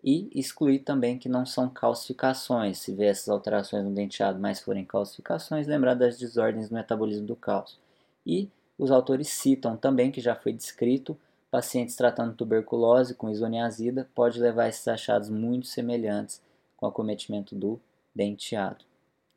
E 0.03 0.29
excluir 0.35 0.79
também 0.79 1.17
que 1.17 1.27
não 1.27 1.47
são 1.47 1.67
calcificações, 1.67 2.77
se 2.77 2.93
vê 2.93 3.05
essas 3.05 3.27
alterações 3.27 3.83
no 3.83 3.91
denteado, 3.91 4.39
mas 4.39 4.59
forem 4.59 4.85
calcificações, 4.85 5.65
lembrar 5.65 5.95
das 5.95 6.17
desordens 6.17 6.69
do 6.69 6.75
metabolismo 6.75 7.25
do 7.25 7.35
cálcio. 7.35 7.79
E 8.23 8.47
os 8.77 8.91
autores 8.91 9.29
citam 9.29 9.75
também 9.75 10.11
que 10.11 10.21
já 10.21 10.35
foi 10.35 10.53
descrito 10.53 11.17
pacientes 11.49 11.95
tratando 11.95 12.35
tuberculose 12.35 13.15
com 13.15 13.29
isoniazida 13.29 14.09
pode 14.13 14.39
levar 14.39 14.63
a 14.63 14.67
esses 14.67 14.87
achados 14.87 15.29
muito 15.29 15.67
semelhantes 15.67 16.41
com 16.75 16.85
o 16.85 16.89
acometimento 16.89 17.55
do 17.55 17.79
denteado. 18.13 18.83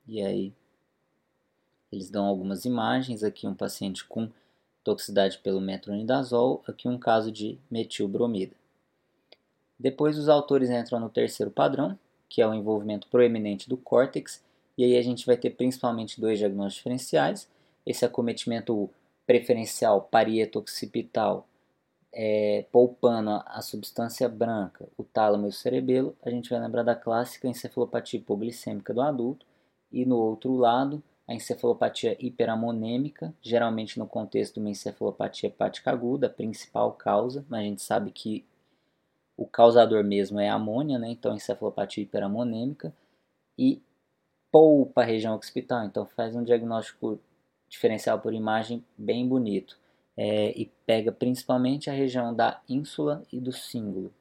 E 0.06 0.20
aí 0.20 0.52
eles 1.92 2.10
dão 2.10 2.26
algumas 2.26 2.64
imagens, 2.64 3.22
aqui 3.22 3.46
um 3.46 3.54
paciente 3.54 4.04
com 4.04 4.28
toxicidade 4.88 5.38
pelo 5.38 5.60
metronidazol, 5.60 6.62
aqui 6.66 6.88
um 6.88 6.98
caso 6.98 7.30
de 7.30 7.58
metilbromida. 7.70 8.56
Depois 9.78 10.16
os 10.16 10.30
autores 10.30 10.70
entram 10.70 10.98
no 10.98 11.10
terceiro 11.10 11.50
padrão, 11.50 11.98
que 12.26 12.40
é 12.40 12.46
o 12.46 12.54
envolvimento 12.54 13.06
proeminente 13.08 13.68
do 13.68 13.76
córtex, 13.76 14.42
e 14.78 14.84
aí 14.84 14.96
a 14.96 15.02
gente 15.02 15.26
vai 15.26 15.36
ter 15.36 15.50
principalmente 15.50 16.18
dois 16.18 16.38
diagnósticos 16.38 16.76
diferenciais, 16.76 17.48
esse 17.84 18.04
acometimento 18.04 18.88
preferencial 19.26 20.08
parieto 20.10 20.58
occipital, 20.58 21.46
é, 22.10 22.64
poupando 22.72 23.42
a, 23.44 23.60
substância 23.60 24.26
branca, 24.26 24.88
o 24.96 25.04
tálamo 25.04 25.46
e 25.46 25.50
o 25.50 25.52
cerebelo, 25.52 26.16
a 26.24 26.30
gente 26.30 26.48
vai 26.48 26.58
lembrar 26.58 26.82
da 26.82 26.94
clássica 26.94 27.46
encefalopatia 27.46 28.18
hipoglicêmica 28.18 28.94
do 28.94 29.02
adulto, 29.02 29.44
e 29.92 30.06
no 30.06 30.16
outro 30.16 30.56
lado, 30.56 31.02
a 31.28 31.34
encefalopatia 31.34 32.16
hiperamonêmica, 32.18 33.34
geralmente 33.42 33.98
no 33.98 34.06
contexto 34.06 34.54
de 34.54 34.60
uma 34.60 34.70
encefalopatia 34.70 35.48
hepática 35.48 35.90
aguda, 35.90 36.26
a 36.26 36.30
principal 36.30 36.92
causa, 36.92 37.44
mas 37.50 37.60
a 37.60 37.64
gente 37.64 37.82
sabe 37.82 38.10
que 38.10 38.46
o 39.36 39.46
causador 39.46 40.02
mesmo 40.02 40.40
é 40.40 40.48
a 40.48 40.54
amônia, 40.54 40.98
né? 40.98 41.10
então 41.10 41.34
encefalopatia 41.34 42.02
hiperamonêmica, 42.02 42.94
e 43.58 43.82
poupa 44.50 45.02
a 45.02 45.04
região 45.04 45.34
occipital, 45.34 45.84
então 45.84 46.06
faz 46.06 46.34
um 46.34 46.42
diagnóstico 46.42 47.20
diferencial 47.68 48.18
por 48.18 48.32
imagem 48.32 48.82
bem 48.96 49.28
bonito. 49.28 49.78
É, 50.16 50.50
e 50.58 50.66
pega 50.84 51.12
principalmente 51.12 51.88
a 51.88 51.92
região 51.92 52.34
da 52.34 52.60
ínsula 52.68 53.22
e 53.32 53.38
do 53.38 53.52
cíngulo, 53.52 54.12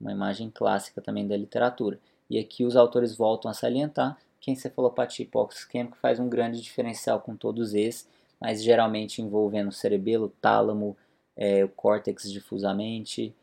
uma 0.00 0.10
imagem 0.10 0.50
clássica 0.50 1.00
também 1.00 1.28
da 1.28 1.36
literatura. 1.36 2.00
E 2.28 2.36
aqui 2.36 2.64
os 2.64 2.74
autores 2.74 3.14
voltam 3.14 3.48
a 3.48 3.54
salientar 3.54 4.18
que 4.40 4.50
a 4.50 4.54
encefalopatia 4.54 5.24
hipoxisquêmica 5.24 5.96
faz 6.00 6.20
um 6.20 6.28
grande 6.28 6.60
diferencial 6.60 7.20
com 7.20 7.36
todos 7.36 7.74
esses, 7.74 8.08
mas 8.40 8.62
geralmente 8.62 9.22
envolvendo 9.22 9.68
o 9.68 9.72
cerebelo, 9.72 10.32
tálamo, 10.40 10.96
é, 11.36 11.64
o 11.64 11.68
córtex 11.68 12.30
difusamente 12.30 13.34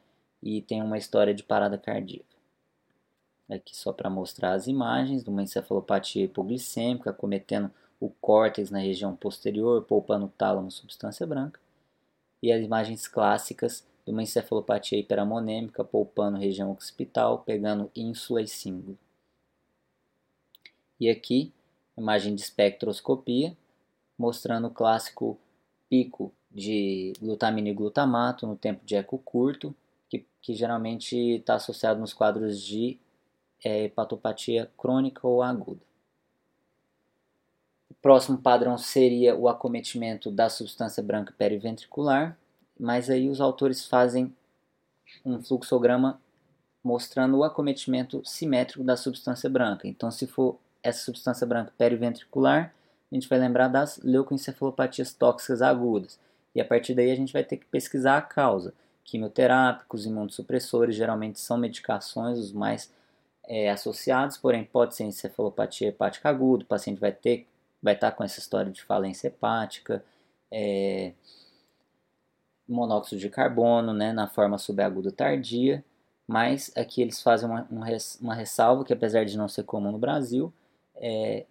e 0.42 0.62
tem 0.62 0.82
uma 0.82 0.98
história 0.98 1.34
de 1.34 1.44
parada 1.44 1.78
cardíaca. 1.78 2.34
Aqui 3.50 3.76
só 3.76 3.94
para 3.94 4.10
mostrar 4.10 4.54
as 4.54 4.68
imagens 4.68 5.24
de 5.24 5.30
uma 5.30 5.44
encefalopatia 5.44 6.26
hipoglicêmica 6.26 7.14
cometendo 7.14 7.72
o 8.00 8.10
córtex 8.10 8.70
na 8.70 8.80
região 8.80 9.16
posterior, 9.16 9.84
poupando 9.84 10.26
o 10.26 10.30
tálamo 10.30 10.72
substância 10.72 11.26
branca, 11.26 11.60
e 12.42 12.52
as 12.52 12.62
imagens 12.62 13.08
clássicas 13.08 13.86
de 14.06 14.12
uma 14.12 14.24
encefalopatia 14.24 15.00
hiperamonêmica, 15.00 15.84
poupando 15.84 16.38
região 16.38 16.72
occipital, 16.72 17.40
pegando 17.40 17.90
ínsula 17.96 18.42
e 18.42 18.48
símbolo. 18.48 18.98
E 21.04 21.10
aqui, 21.10 21.52
imagem 21.98 22.34
de 22.34 22.42
espectroscopia, 22.42 23.58
mostrando 24.18 24.68
o 24.68 24.72
clássico 24.72 25.38
pico 25.90 26.34
de 26.50 27.12
glutamina 27.20 27.68
e 27.68 27.74
glutamato 27.74 28.48
no 28.48 28.56
tempo 28.56 28.86
de 28.86 28.96
eco 28.96 29.18
curto, 29.18 29.76
que, 30.08 30.26
que 30.42 30.56
geralmente 30.56 31.18
está 31.18 31.56
associado 31.56 32.00
nos 32.00 32.14
quadros 32.14 32.58
de 32.62 32.98
é, 33.62 33.84
hepatopatia 33.84 34.72
crônica 34.78 35.28
ou 35.28 35.44
aguda. 35.44 35.82
Próximo 38.02 38.38
padrão 38.38 38.78
seria 38.78 39.36
o 39.36 39.50
acometimento 39.50 40.32
da 40.32 40.50
substância 40.50 41.04
branca 41.04 41.36
periventricular, 41.38 42.40
mas 42.80 43.10
aí 43.10 43.28
os 43.28 43.42
autores 43.42 43.86
fazem 43.86 44.34
um 45.26 45.44
fluxograma 45.44 46.22
mostrando 46.82 47.40
o 47.40 47.44
acometimento 47.44 48.22
simétrico 48.24 48.86
da 48.86 48.96
substância 48.96 49.50
branca. 49.50 49.86
Então, 49.86 50.10
se 50.10 50.26
for 50.26 50.64
essa 50.84 51.04
substância 51.04 51.48
branca 51.48 51.74
periventricular, 51.78 52.74
a 53.12 53.16
gente 53.16 53.30
vai 53.30 53.40
lembrar 53.40 53.68
das 53.68 54.00
leucoencefalopatias 54.04 55.14
tóxicas 55.14 55.62
agudas. 55.62 56.20
E 56.54 56.62
a 56.62 56.66
partir 56.66 56.94
daí 56.94 57.12
a 57.12 57.16
gente 57.16 57.34
vai 57.34 57.44
ter 57.44 57.58
que 57.58 57.66
pesquisar 57.66 58.18
a 58.18 58.22
causa. 58.22 58.74
Quimioterápicos, 59.04 60.06
imunossupressores, 60.06 60.96
geralmente 60.96 61.40
são 61.40 61.58
medicações 61.58 62.38
os 62.38 62.52
mais 62.52 62.92
é, 63.48 63.70
associados, 63.70 64.38
porém 64.38 64.64
pode 64.64 64.96
ser 64.96 65.04
encefalopatia 65.04 65.90
hepática 65.90 66.30
aguda, 66.30 66.64
o 66.64 66.68
paciente 66.68 67.00
vai 67.00 67.12
ter 67.12 67.48
vai 67.82 67.96
estar 67.96 68.14
com 68.14 68.24
essa 68.24 68.40
história 68.40 68.72
de 68.72 68.82
falência 68.82 69.28
hepática, 69.28 70.02
é, 70.50 71.12
monóxido 72.68 73.20
de 73.20 73.30
carbono 73.30 73.94
né, 73.94 74.14
na 74.14 74.26
forma 74.26 74.58
subaguda 74.58 75.12
tardia, 75.12 75.84
mas 76.26 76.72
aqui 76.78 77.02
eles 77.02 77.22
fazem 77.22 77.50
uma, 77.50 77.68
uma 78.22 78.34
ressalva 78.34 78.86
que 78.86 78.94
apesar 78.94 79.26
de 79.26 79.38
não 79.38 79.50
ser 79.50 79.64
comum 79.64 79.92
no 79.92 79.98
Brasil, 79.98 80.54
é, 81.06 81.46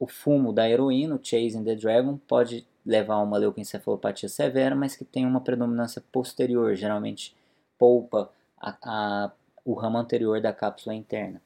o 0.00 0.06
fumo 0.08 0.52
da 0.52 0.68
heroína, 0.68 1.14
o 1.14 1.20
Chasing 1.22 1.62
the 1.62 1.76
Dragon, 1.76 2.18
pode 2.26 2.66
levar 2.84 3.14
a 3.14 3.22
uma 3.22 3.38
leucoencefalopatia 3.38 4.28
severa, 4.28 4.74
mas 4.74 4.96
que 4.96 5.04
tem 5.04 5.24
uma 5.24 5.40
predominância 5.40 6.02
posterior, 6.10 6.74
geralmente 6.74 7.36
polpa 7.78 8.28
a, 8.60 8.76
a, 8.82 9.32
o 9.64 9.74
ramo 9.74 9.96
anterior 9.96 10.40
da 10.40 10.52
cápsula 10.52 10.92
interna. 10.92 11.40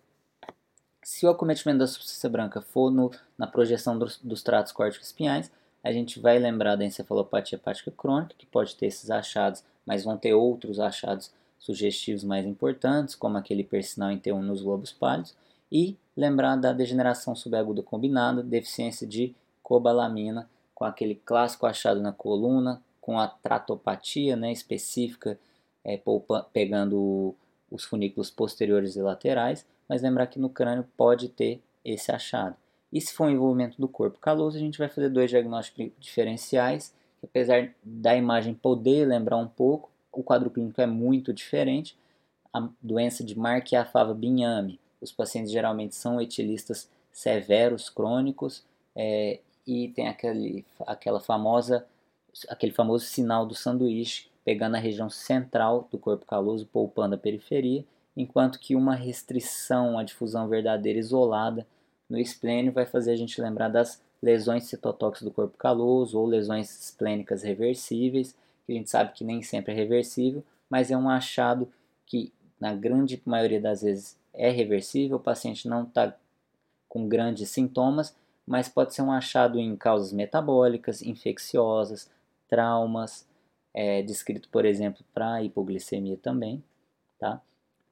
Se 1.03 1.27
o 1.27 1.29
acometimento 1.29 1.81
da 1.81 1.87
substância 1.87 2.31
branca 2.31 2.63
for 2.63 2.91
no, 2.91 3.11
na 3.37 3.47
projeção 3.47 3.99
dos, 3.99 4.19
dos 4.19 4.43
tratos 4.43 4.73
córticos 4.73 5.09
espinhais, 5.09 5.53
a 5.85 5.93
gente 5.93 6.19
vai 6.19 6.39
lembrar 6.39 6.77
da 6.77 6.85
encefalopatia 6.85 7.57
hepática 7.57 7.91
crônica, 7.91 8.35
que 8.39 8.47
pode 8.47 8.75
ter 8.75 8.87
esses 8.87 9.11
achados, 9.11 9.63
mas 9.85 10.03
vão 10.03 10.17
ter 10.17 10.33
outros 10.33 10.81
achados 10.81 11.31
sugestivos 11.59 12.25
mais 12.25 12.47
importantes, 12.47 13.15
como 13.15 13.37
aquele 13.37 13.63
persinal 13.63 14.11
em 14.11 14.19
T1 14.19 14.41
nos 14.41 14.63
lobos 14.63 14.93
pálidos, 14.93 15.37
e 15.71 15.97
lembrar 16.17 16.57
da 16.57 16.73
degeneração 16.73 17.35
subaguda 17.35 17.83
combinada, 17.83 18.43
deficiência 18.43 19.07
de 19.07 19.35
cobalamina, 19.63 20.49
com 20.75 20.85
aquele 20.85 21.15
clássico 21.15 21.67
achado 21.67 22.01
na 22.01 22.13
coluna, 22.13 22.83
com 23.01 23.19
a 23.19 23.29
tratopatia 23.29 24.37
né, 24.37 24.53
específica, 24.53 25.39
é, 25.85 26.01
pegando 26.53 27.35
os 27.71 27.85
funículos 27.85 28.31
posteriores 28.31 28.97
e 28.97 29.03
laterais, 29.03 29.67
mas 29.89 30.03
lembrar 30.03 30.27
que 30.27 30.39
no 30.39 30.49
crânio 30.49 30.87
pode 30.97 31.29
ter 31.29 31.61
esse 31.85 32.11
achado. 32.11 32.57
E 32.93 33.01
se 33.01 33.13
for 33.13 33.27
um 33.27 33.31
envolvimento 33.31 33.81
do 33.81 33.89
corpo 33.89 34.19
caloso, 34.19 34.57
a 34.57 34.61
gente 34.61 34.79
vai 34.79 34.89
fazer 34.89 35.09
dois 35.09 35.31
diagnósticos 35.31 35.91
diferenciais, 35.99 36.95
que 37.21 37.27
apesar 37.27 37.75
da 37.83 38.17
imagem 38.17 38.55
poder 38.55 39.07
lembrar 39.07 39.37
um 39.37 39.49
pouco, 39.49 39.91
o 40.13 40.23
quadro 40.23 40.51
clínico 40.51 40.81
é 40.81 40.87
muito 40.87 41.33
diferente. 41.33 41.97
A 42.53 42.69
doença 42.81 43.23
de 43.23 43.39
Marchiafava-Bignami, 43.39 44.81
os 45.01 45.13
pacientes 45.13 45.51
geralmente 45.51 45.95
são 45.95 46.21
etilistas 46.21 46.89
severos, 47.13 47.89
crônicos, 47.89 48.65
é, 48.95 49.41
e 49.67 49.89
tem 49.89 50.09
aquele, 50.09 50.65
aquela 50.87 51.21
famosa, 51.21 51.87
aquele 52.49 52.73
famoso 52.73 53.05
sinal 53.05 53.47
do 53.47 53.55
sanduíche, 53.55 54.29
pegando 54.45 54.77
a 54.77 54.81
região 54.81 55.11
central 55.11 55.89
do 55.91 55.99
corpo 55.99 56.25
caloso, 56.25 56.69
poupando 56.73 57.15
a 57.15 57.19
periferia, 57.19 57.85
enquanto 58.17 58.59
que 58.59 58.77
uma 58.77 58.95
restrição 58.95 59.99
à 59.99 60.05
difusão 60.05 60.49
verdadeira 60.49 60.99
isolada 60.99 61.67
no 62.09 62.19
esplênio 62.19 62.73
vai 62.73 62.87
fazer 62.87 63.13
a 63.13 63.17
gente 63.17 63.41
lembrar 63.41 63.69
das 63.69 64.01
lesões 64.23 64.65
citotóxicas 64.65 65.29
do 65.29 65.35
corpo 65.35 65.59
caloso 65.59 66.19
ou 66.19 66.27
lesões 66.27 66.71
esplênicas 66.85 67.43
reversíveis, 67.43 68.35
que 68.65 68.73
a 68.73 68.75
gente 68.75 68.91
sabe 68.91 69.13
que 69.13 69.25
nem 69.25 69.43
sempre 69.43 69.73
é 69.73 69.77
reversível, 69.77 70.43
mas 70.71 70.91
é 70.91 70.97
um 70.97 71.09
achado 71.09 71.69
que 72.07 72.33
na 72.59 72.75
grande 72.75 73.21
maioria 73.25 73.61
das 73.61 73.83
vezes 73.83 74.17
é 74.37 74.51
reversível, 74.51 75.17
o 75.17 75.21
paciente 75.21 75.69
não 75.69 75.85
está 75.85 76.17
com 76.89 77.09
grandes 77.09 77.51
sintomas, 77.51 78.15
mas 78.47 78.69
pode 78.69 78.95
ser 78.95 79.03
um 79.03 79.11
achado 79.11 79.59
em 79.59 79.77
causas 79.77 80.13
metabólicas, 80.13 81.03
infecciosas, 81.03 82.09
traumas, 82.49 83.27
é, 83.75 84.03
descrito, 84.03 84.49
por 84.49 84.65
exemplo, 84.65 85.05
para 85.13 85.43
hipoglicemia 85.43 86.17
também, 86.17 86.63
tá? 87.19 87.43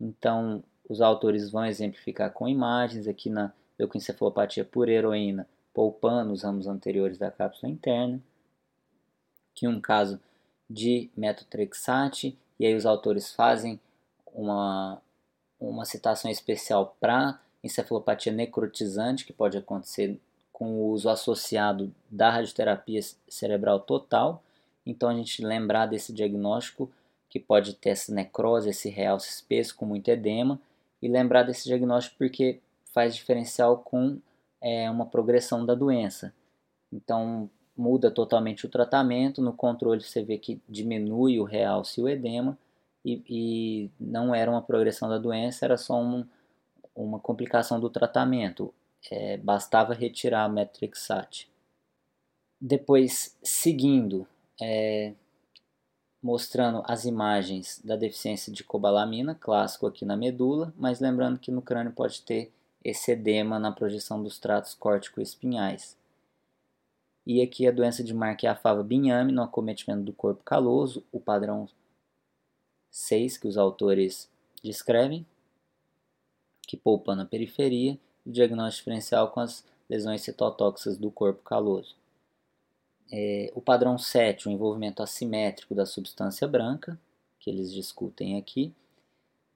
Então, 0.01 0.63
os 0.89 1.01
autores 1.01 1.51
vão 1.51 1.65
exemplificar 1.65 2.33
com 2.33 2.49
imagens 2.49 3.09
aqui 3.09 3.28
na 3.28 3.52
leucoencefalopatia 3.78 4.65
por 4.65 4.89
heroína, 4.89 5.49
poupando 5.73 6.33
os 6.33 6.43
ramos 6.43 6.67
anteriores 6.67 7.19
da 7.19 7.30
cápsula 7.30 7.73
interna, 7.73 8.23
que 9.54 9.67
um 9.67 9.80
caso 9.80 10.21
de 10.69 11.11
metotrexate, 11.17 12.39
e 12.59 12.67
aí 12.67 12.75
os 12.75 12.87
autores 12.87 13.35
fazem 13.35 13.80
uma, 14.33 15.00
uma 15.69 15.85
citação 15.85 16.31
especial 16.31 16.97
para 17.00 17.41
encefalopatia 17.63 18.33
necrotizante, 18.33 19.25
que 19.25 19.33
pode 19.33 19.57
acontecer 19.57 20.21
com 20.53 20.67
o 20.67 20.91
uso 20.91 21.09
associado 21.09 21.93
da 22.11 22.31
radioterapia 22.31 23.00
cerebral 23.29 23.81
total. 23.81 24.43
Então 24.87 25.09
a 25.09 25.15
gente 25.15 25.45
lembrar 25.45 25.87
desse 25.87 26.13
diagnóstico 26.13 26.91
que 27.29 27.41
pode 27.41 27.75
ter 27.75 27.91
essa 27.91 28.15
necrose, 28.15 28.71
esse 28.71 28.89
realce 28.89 29.29
espesso 29.29 29.75
com 29.75 29.85
muito 29.85 30.09
edema, 30.09 30.61
e 31.03 31.09
lembrar 31.09 31.43
desse 31.43 31.65
diagnóstico 31.65 32.17
porque 32.17 32.61
faz 32.93 33.17
diferencial 33.17 33.79
com 33.79 34.19
é, 34.61 34.89
uma 34.89 35.05
progressão 35.05 35.67
da 35.67 35.75
doença. 35.75 36.33
Então 36.93 37.50
muda 37.77 38.11
totalmente 38.11 38.65
o 38.65 38.69
tratamento, 38.69 39.43
no 39.43 39.53
controle 39.53 40.00
você 40.00 40.23
vê 40.23 40.39
que 40.39 40.61
diminui 40.69 41.41
o 41.41 41.45
realce 41.45 42.00
e 42.00 42.05
o 42.05 42.09
edema, 42.09 42.57
e, 43.04 43.23
e 43.28 43.90
não 44.00 44.34
era 44.34 44.50
uma 44.50 44.62
progressão 44.62 45.08
da 45.08 45.19
doença, 45.19 45.64
era 45.64 45.76
só 45.76 46.00
um, 46.00 46.26
uma 46.95 47.19
complicação 47.19 47.78
do 47.78 47.90
tratamento. 47.90 48.73
É, 49.10 49.36
bastava 49.36 49.93
retirar 49.93 50.45
a 50.45 50.49
metrixate. 50.49 51.50
Depois, 52.58 53.36
seguindo, 53.43 54.26
é, 54.58 55.12
mostrando 56.23 56.82
as 56.86 57.04
imagens 57.04 57.82
da 57.84 57.97
deficiência 57.97 58.50
de 58.50 58.64
cobalamina, 58.64 59.34
clássico 59.34 59.86
aqui 59.86 60.06
na 60.06 60.17
medula, 60.17 60.73
mas 60.75 61.00
lembrando 61.00 61.38
que 61.38 61.50
no 61.50 61.60
crânio 61.60 61.93
pode 61.93 62.23
ter 62.23 62.50
esse 62.82 63.12
edema 63.12 63.58
na 63.58 63.71
projeção 63.71 64.23
dos 64.23 64.38
tratos 64.38 64.73
córtico-espinhais. 64.73 65.99
E 67.26 67.43
aqui 67.43 67.69
a 67.69 67.73
doença 67.73 68.02
de 68.02 68.14
Marchiafava-Bignami 68.14 69.32
no 69.32 69.43
acometimento 69.43 70.02
do 70.02 70.12
corpo 70.14 70.43
caloso, 70.43 71.04
o 71.12 71.21
padrão 71.21 71.69
6 72.95 73.39
que 73.39 73.49
os 73.49 73.59
autores 73.59 74.30
descrevem, 74.63 75.26
que 76.63 76.76
poupa 76.76 77.17
na 77.17 77.25
periferia, 77.25 77.99
o 78.25 78.30
diagnóstico 78.30 78.85
diferencial 78.85 79.33
com 79.33 79.41
as 79.41 79.65
lesões 79.91 80.23
citotóxicas 80.23 80.97
do 80.97 81.11
corpo 81.11 81.43
caloso. 81.43 81.97
É, 83.11 83.50
o 83.52 83.61
padrão 83.61 83.99
7, 83.99 84.49
o 84.49 84.52
envolvimento 84.52 85.02
assimétrico 85.02 85.75
da 85.75 85.85
substância 85.85 86.47
branca, 86.47 86.97
que 87.41 87.50
eles 87.50 87.73
discutem 87.73 88.39
aqui, 88.39 88.73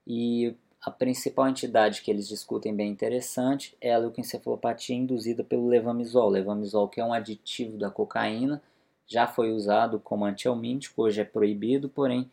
e 0.04 0.52
a 0.82 0.90
principal 0.90 1.48
entidade 1.48 2.02
que 2.02 2.10
eles 2.10 2.26
discutem 2.26 2.74
bem 2.74 2.90
interessante 2.90 3.76
é 3.80 3.94
a 3.94 3.98
leucoencefalopatia 3.98 4.96
induzida 4.96 5.44
pelo 5.44 5.68
levamisol. 5.68 6.28
Levamisol 6.28 6.88
que 6.88 7.00
é 7.00 7.04
um 7.04 7.12
aditivo 7.12 7.78
da 7.78 7.88
cocaína, 7.88 8.60
já 9.06 9.28
foi 9.28 9.52
usado 9.52 10.00
como 10.00 10.24
antihelmíntico, 10.24 11.02
hoje 11.02 11.20
é 11.20 11.24
proibido, 11.24 11.88
porém 11.88 12.28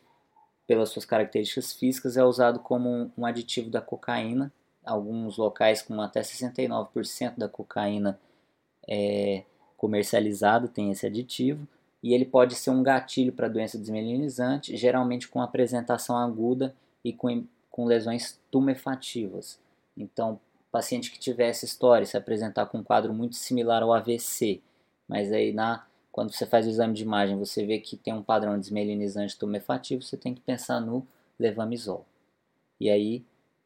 pelas 0.67 0.89
suas 0.89 1.05
características 1.05 1.73
físicas, 1.73 2.17
é 2.17 2.23
usado 2.23 2.59
como 2.59 3.11
um, 3.17 3.25
aditivo 3.25 3.69
da 3.69 3.81
cocaína. 3.81 4.51
Alguns 4.83 5.37
locais 5.37 5.81
com 5.81 5.99
até 6.01 6.21
69% 6.21 7.37
da 7.37 7.47
cocaína 7.47 8.19
é, 8.87 9.43
comercializado 9.77 10.67
tem 10.67 10.91
esse 10.91 11.05
aditivo. 11.05 11.67
E 12.01 12.13
ele 12.13 12.25
pode 12.25 12.55
ser 12.55 12.69
um 12.69 12.83
gatilho 12.83 13.33
para 13.33 13.47
doença 13.47 13.77
desmelinizante, 13.77 14.77
geralmente 14.77 15.27
com 15.27 15.41
apresentação 15.41 16.17
aguda 16.17 16.75
e 17.03 17.11
com, 17.11 17.45
com 17.71 17.85
lesões 17.85 18.39
tumefativas. 18.51 19.59
Então, 19.97 20.39
paciente 20.71 21.09
que 21.09 21.17
tiver 21.17 21.49
essa 21.49 21.65
história, 21.65 22.05
se 22.05 22.17
apresentar 22.17 22.65
com 22.65 22.79
um 22.79 22.83
quadro 22.83 23.13
muito 23.13 23.35
similar 23.35 23.81
ao 23.81 23.93
AVC, 23.93 24.61
mas 25.07 25.31
aí 25.31 25.53
na 25.53 25.85
quando 26.15 26.31
você 26.31 26.45
faz 26.45 26.65
o 26.65 26.69
exame 26.69 26.93
de 26.93 27.03
imagem, 27.03 27.37
você 27.37 27.65
vê 27.65 27.77
que 27.77 27.97
tem 27.97 28.13
um 28.13 28.23
padrão 28.23 28.57
desmelinizante 28.57 29.37
tumefativo, 29.37 30.01
você 30.01 30.15
tem 30.15 30.33
que 30.33 30.39
pensar 30.39 30.79
no 30.79 31.05
levamisol. 31.37 32.05
E 32.79 32.89
aí, 32.89 33.25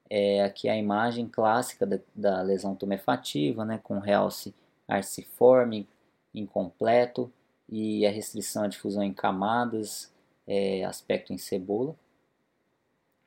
é, 0.09 0.43
aqui 0.43 0.67
é 0.67 0.71
a 0.71 0.75
imagem 0.75 1.27
clássica 1.27 1.85
da, 1.85 1.99
da 2.15 2.41
lesão 2.41 2.75
tumefativa, 2.75 3.63
né, 3.63 3.79
com 3.83 3.99
realce 3.99 4.51
arciforme, 4.88 5.88
incompleto, 6.33 7.31
e 7.69 8.03
a 8.07 8.09
restrição 8.09 8.63
à 8.63 8.67
difusão 8.67 9.03
em 9.03 9.13
camadas, 9.13 10.12
é, 10.47 10.83
aspecto 10.85 11.31
em 11.31 11.38
cebola. 11.38 11.95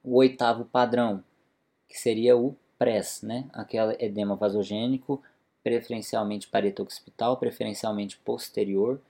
O 0.02 0.16
oitavo 0.16 0.64
padrão, 0.64 1.22
que 1.87 1.96
seria 1.96 2.37
o 2.37 2.56
PRES, 2.76 3.22
né, 3.22 3.48
aquele 3.52 3.96
edema 4.00 4.35
vasogênico, 4.35 5.22
preferencialmente 5.62 6.48
paretooccipital, 6.48 7.37
preferencialmente 7.37 8.18
posterior, 8.18 9.00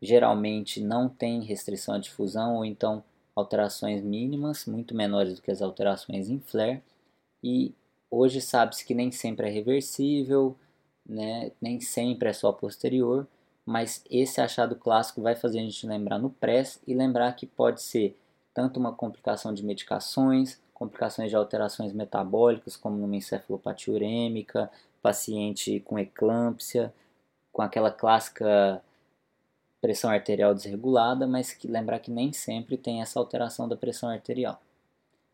geralmente 0.00 0.80
não 0.80 1.08
tem 1.08 1.42
restrição 1.42 1.94
à 1.94 1.98
difusão 1.98 2.56
ou 2.56 2.64
então 2.64 3.02
alterações 3.34 4.02
mínimas, 4.02 4.66
muito 4.66 4.94
menores 4.94 5.34
do 5.34 5.42
que 5.42 5.50
as 5.50 5.62
alterações 5.62 6.28
em 6.28 6.40
flare. 6.40 6.82
E 7.42 7.72
hoje 8.10 8.40
sabe-se 8.40 8.84
que 8.84 8.94
nem 8.94 9.10
sempre 9.10 9.48
é 9.48 9.50
reversível, 9.50 10.56
né? 11.06 11.52
nem 11.60 11.80
sempre 11.80 12.28
é 12.28 12.32
só 12.32 12.52
posterior, 12.52 13.26
mas 13.64 14.02
esse 14.10 14.40
achado 14.40 14.74
clássico 14.74 15.22
vai 15.22 15.36
fazer 15.36 15.60
a 15.60 15.62
gente 15.62 15.86
lembrar 15.86 16.18
no 16.18 16.30
press 16.30 16.80
e 16.86 16.94
lembrar 16.94 17.32
que 17.34 17.46
pode 17.46 17.82
ser 17.82 18.18
tanto 18.54 18.80
uma 18.80 18.92
complicação 18.92 19.54
de 19.54 19.64
medicações, 19.64 20.60
complicações 20.74 21.30
de 21.30 21.36
alterações 21.36 21.92
metabólicas, 21.92 22.76
como 22.76 22.96
numa 22.96 23.16
encefalopatia 23.16 23.92
urêmica, 23.92 24.70
paciente 25.00 25.80
com 25.80 25.98
eclâmpsia, 25.98 26.92
com 27.52 27.62
aquela 27.62 27.90
clássica 27.90 28.82
pressão 29.80 30.10
arterial 30.10 30.54
desregulada, 30.54 31.26
mas 31.26 31.52
que 31.52 31.68
lembrar 31.68 32.00
que 32.00 32.10
nem 32.10 32.32
sempre 32.32 32.76
tem 32.76 33.00
essa 33.00 33.18
alteração 33.18 33.68
da 33.68 33.76
pressão 33.76 34.08
arterial. 34.08 34.60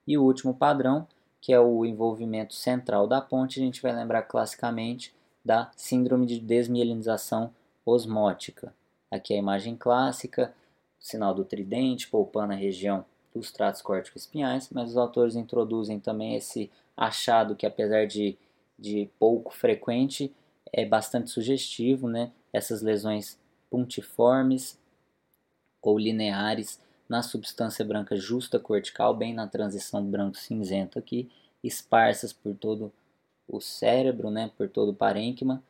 E 0.07 0.19
o 0.19 0.23
último 0.23 0.55
padrão, 0.55 1.07
que 1.41 1.53
é 1.53 1.61
o 1.61 1.85
envolvimento 1.85 2.55
central 2.55 3.07
da 3.07 3.21
ponte, 3.21 3.61
a 3.61 3.63
gente 3.63 3.83
vai 3.83 3.93
lembrar 3.93 4.23
classicamente 4.23 5.15
da 5.45 5.71
síndrome 5.77 6.27
de 6.27 6.39
desmielinização 6.39 7.51
osmótica. 7.85 8.75
Aqui 9.11 9.35
é 9.35 9.37
a 9.37 9.41
imagem 9.41 9.77
clássica, 9.77 10.55
sinal 10.99 11.35
do 11.35 11.45
tridente, 11.45 12.09
poupando 12.09 12.53
a 12.53 12.57
região 12.57 13.05
dos 13.35 13.51
tratos 13.51 13.83
córtico-espinhais, 13.83 14.71
mas 14.73 14.91
os 14.91 14.97
autores 14.97 15.37
introduzem 15.37 15.99
também 15.99 16.35
esse 16.35 16.71
achado 16.97 17.57
que, 17.57 17.67
apesar 17.67 18.07
de, 18.07 18.39
de 18.79 19.11
pouco 19.19 19.53
frequente, 19.53 20.33
é 20.73 20.85
bastante 20.85 21.31
sugestivo, 21.31 22.09
né? 22.09 22.31
Essas 22.53 22.81
lesões 22.81 23.39
puntiformes 23.75 24.79
ou 25.83 25.99
lineares 25.99 26.81
na 27.09 27.25
substância 27.25 27.85
branca 27.85 28.15
justa 28.15 28.57
cortical, 28.57 29.13
bem 29.17 29.35
na 29.35 29.49
transição 29.49 30.01
branco-cinzento 30.09 30.97
aqui, 30.97 31.29
esparsas 31.61 32.33
por 32.33 32.55
todo 32.55 32.93
o 33.49 33.61
cérebro, 33.61 34.31
né, 34.31 34.49
por 34.57 34.69
todo 34.69 34.91
o 34.91 34.95
parênquima, 34.95 35.61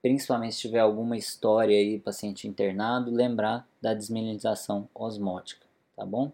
principalmente 0.00 0.54
se 0.54 0.60
tiver 0.60 0.78
alguma 0.78 1.16
história 1.16 1.76
aí, 1.76 1.98
paciente 1.98 2.46
internado, 2.46 3.10
lembrar 3.10 3.68
da 3.82 3.92
desmineralização 3.92 4.88
osmótica, 4.94 5.66
tá 5.96 6.06
bom? 6.06 6.30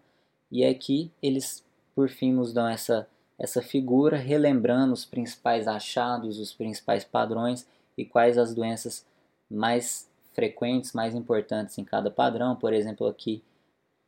E 0.51 0.63
aqui 0.63 1.11
eles, 1.23 1.65
por 1.95 2.07
fim, 2.07 2.33
nos 2.33 2.53
dão 2.53 2.67
essa, 2.67 3.07
essa 3.39 3.63
figura, 3.63 4.15
relembrando 4.15 4.93
os 4.93 5.05
principais 5.05 5.67
achados, 5.67 6.37
os 6.37 6.53
principais 6.53 7.03
padrões 7.03 7.67
e 7.97 8.05
quais 8.05 8.37
as 8.37 8.53
doenças 8.53 9.03
mais 9.49 10.07
frequentes, 10.35 10.93
mais 10.93 11.15
importantes 11.15 11.77
em 11.77 11.83
cada 11.83 12.11
padrão. 12.11 12.55
Por 12.55 12.73
exemplo, 12.73 13.07
aqui 13.07 13.41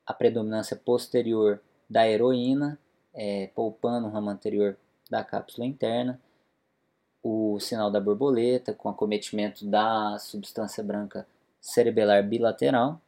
a 0.05 0.13
predominância 0.13 0.75
posterior 0.75 1.61
da 1.89 2.07
heroína, 2.07 2.77
é, 3.13 3.47
poupando 3.55 4.07
o 4.07 4.11
ramo 4.11 4.29
anterior 4.29 4.77
da 5.09 5.23
cápsula 5.23 5.65
interna, 5.65 6.19
o 7.23 7.59
sinal 7.59 7.89
da 7.89 7.99
borboleta 7.99 8.73
com 8.73 8.89
acometimento 8.89 9.65
da 9.65 10.17
substância 10.19 10.83
branca 10.83 11.27
cerebelar 11.59 12.23
bilateral 12.23 13.01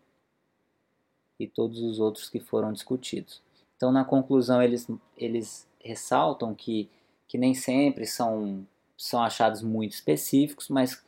e 1.40 1.48
todos 1.48 1.82
os 1.82 2.00
outros 2.00 2.30
que 2.30 2.40
foram 2.40 2.74
discutidos. 2.74 3.42
Então, 3.78 3.92
na 3.92 4.04
conclusão, 4.04 4.62
eles, 4.62 4.88
eles 5.16 5.68
ressaltam 5.80 6.54
que, 6.54 6.90
que 7.28 7.38
nem 7.38 7.54
sempre 7.54 8.06
são, 8.06 8.68
são 8.98 9.24
achados 9.24 9.62
muito 9.62 9.94
específicos, 9.94 10.68
mas 10.68 11.02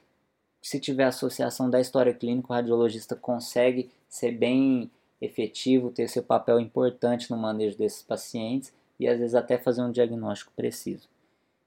se 0.61 0.79
tiver 0.79 1.05
associação 1.05 1.69
da 1.69 1.79
história 1.79 2.13
clínica, 2.13 2.51
o 2.51 2.55
radiologista 2.55 3.15
consegue 3.15 3.89
ser 4.07 4.31
bem 4.31 4.91
efetivo, 5.19 5.91
ter 5.91 6.07
seu 6.07 6.23
papel 6.23 6.59
importante 6.59 7.29
no 7.31 7.37
manejo 7.37 7.77
desses 7.77 8.03
pacientes 8.03 8.73
e 8.99 9.07
às 9.07 9.19
vezes 9.19 9.35
até 9.35 9.57
fazer 9.57 9.81
um 9.81 9.91
diagnóstico 9.91 10.51
preciso. 10.55 11.09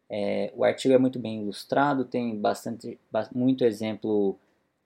É, 0.09 0.52
o 0.54 0.64
artigo 0.64 0.94
é 0.94 0.98
muito 0.98 1.18
bem 1.18 1.40
ilustrado, 1.40 2.04
tem 2.04 2.37
bastante, 2.37 2.98
muito 3.35 3.64
exemplo 3.64 4.37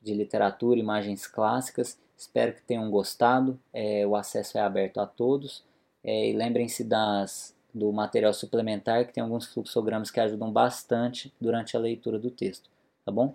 de 0.00 0.14
literatura, 0.14 0.78
imagens 0.78 1.26
clássicas. 1.26 1.98
Espero 2.16 2.54
que 2.54 2.62
tenham 2.62 2.90
gostado. 2.90 3.58
É, 3.72 4.06
o 4.06 4.16
acesso 4.16 4.56
é 4.56 4.60
aberto 4.60 4.98
a 5.00 5.06
todos. 5.06 5.62
É, 6.02 6.30
e 6.30 6.32
lembrem-se 6.32 6.84
das, 6.84 7.54
do 7.74 7.92
material 7.92 8.32
suplementar, 8.32 9.06
que 9.06 9.12
tem 9.12 9.22
alguns 9.22 9.46
fluxogramas 9.46 10.10
que 10.10 10.20
ajudam 10.20 10.50
bastante 10.50 11.32
durante 11.40 11.76
a 11.76 11.80
leitura 11.80 12.18
do 12.18 12.30
texto. 12.30 12.70
Tá 13.04 13.12
bom? 13.12 13.34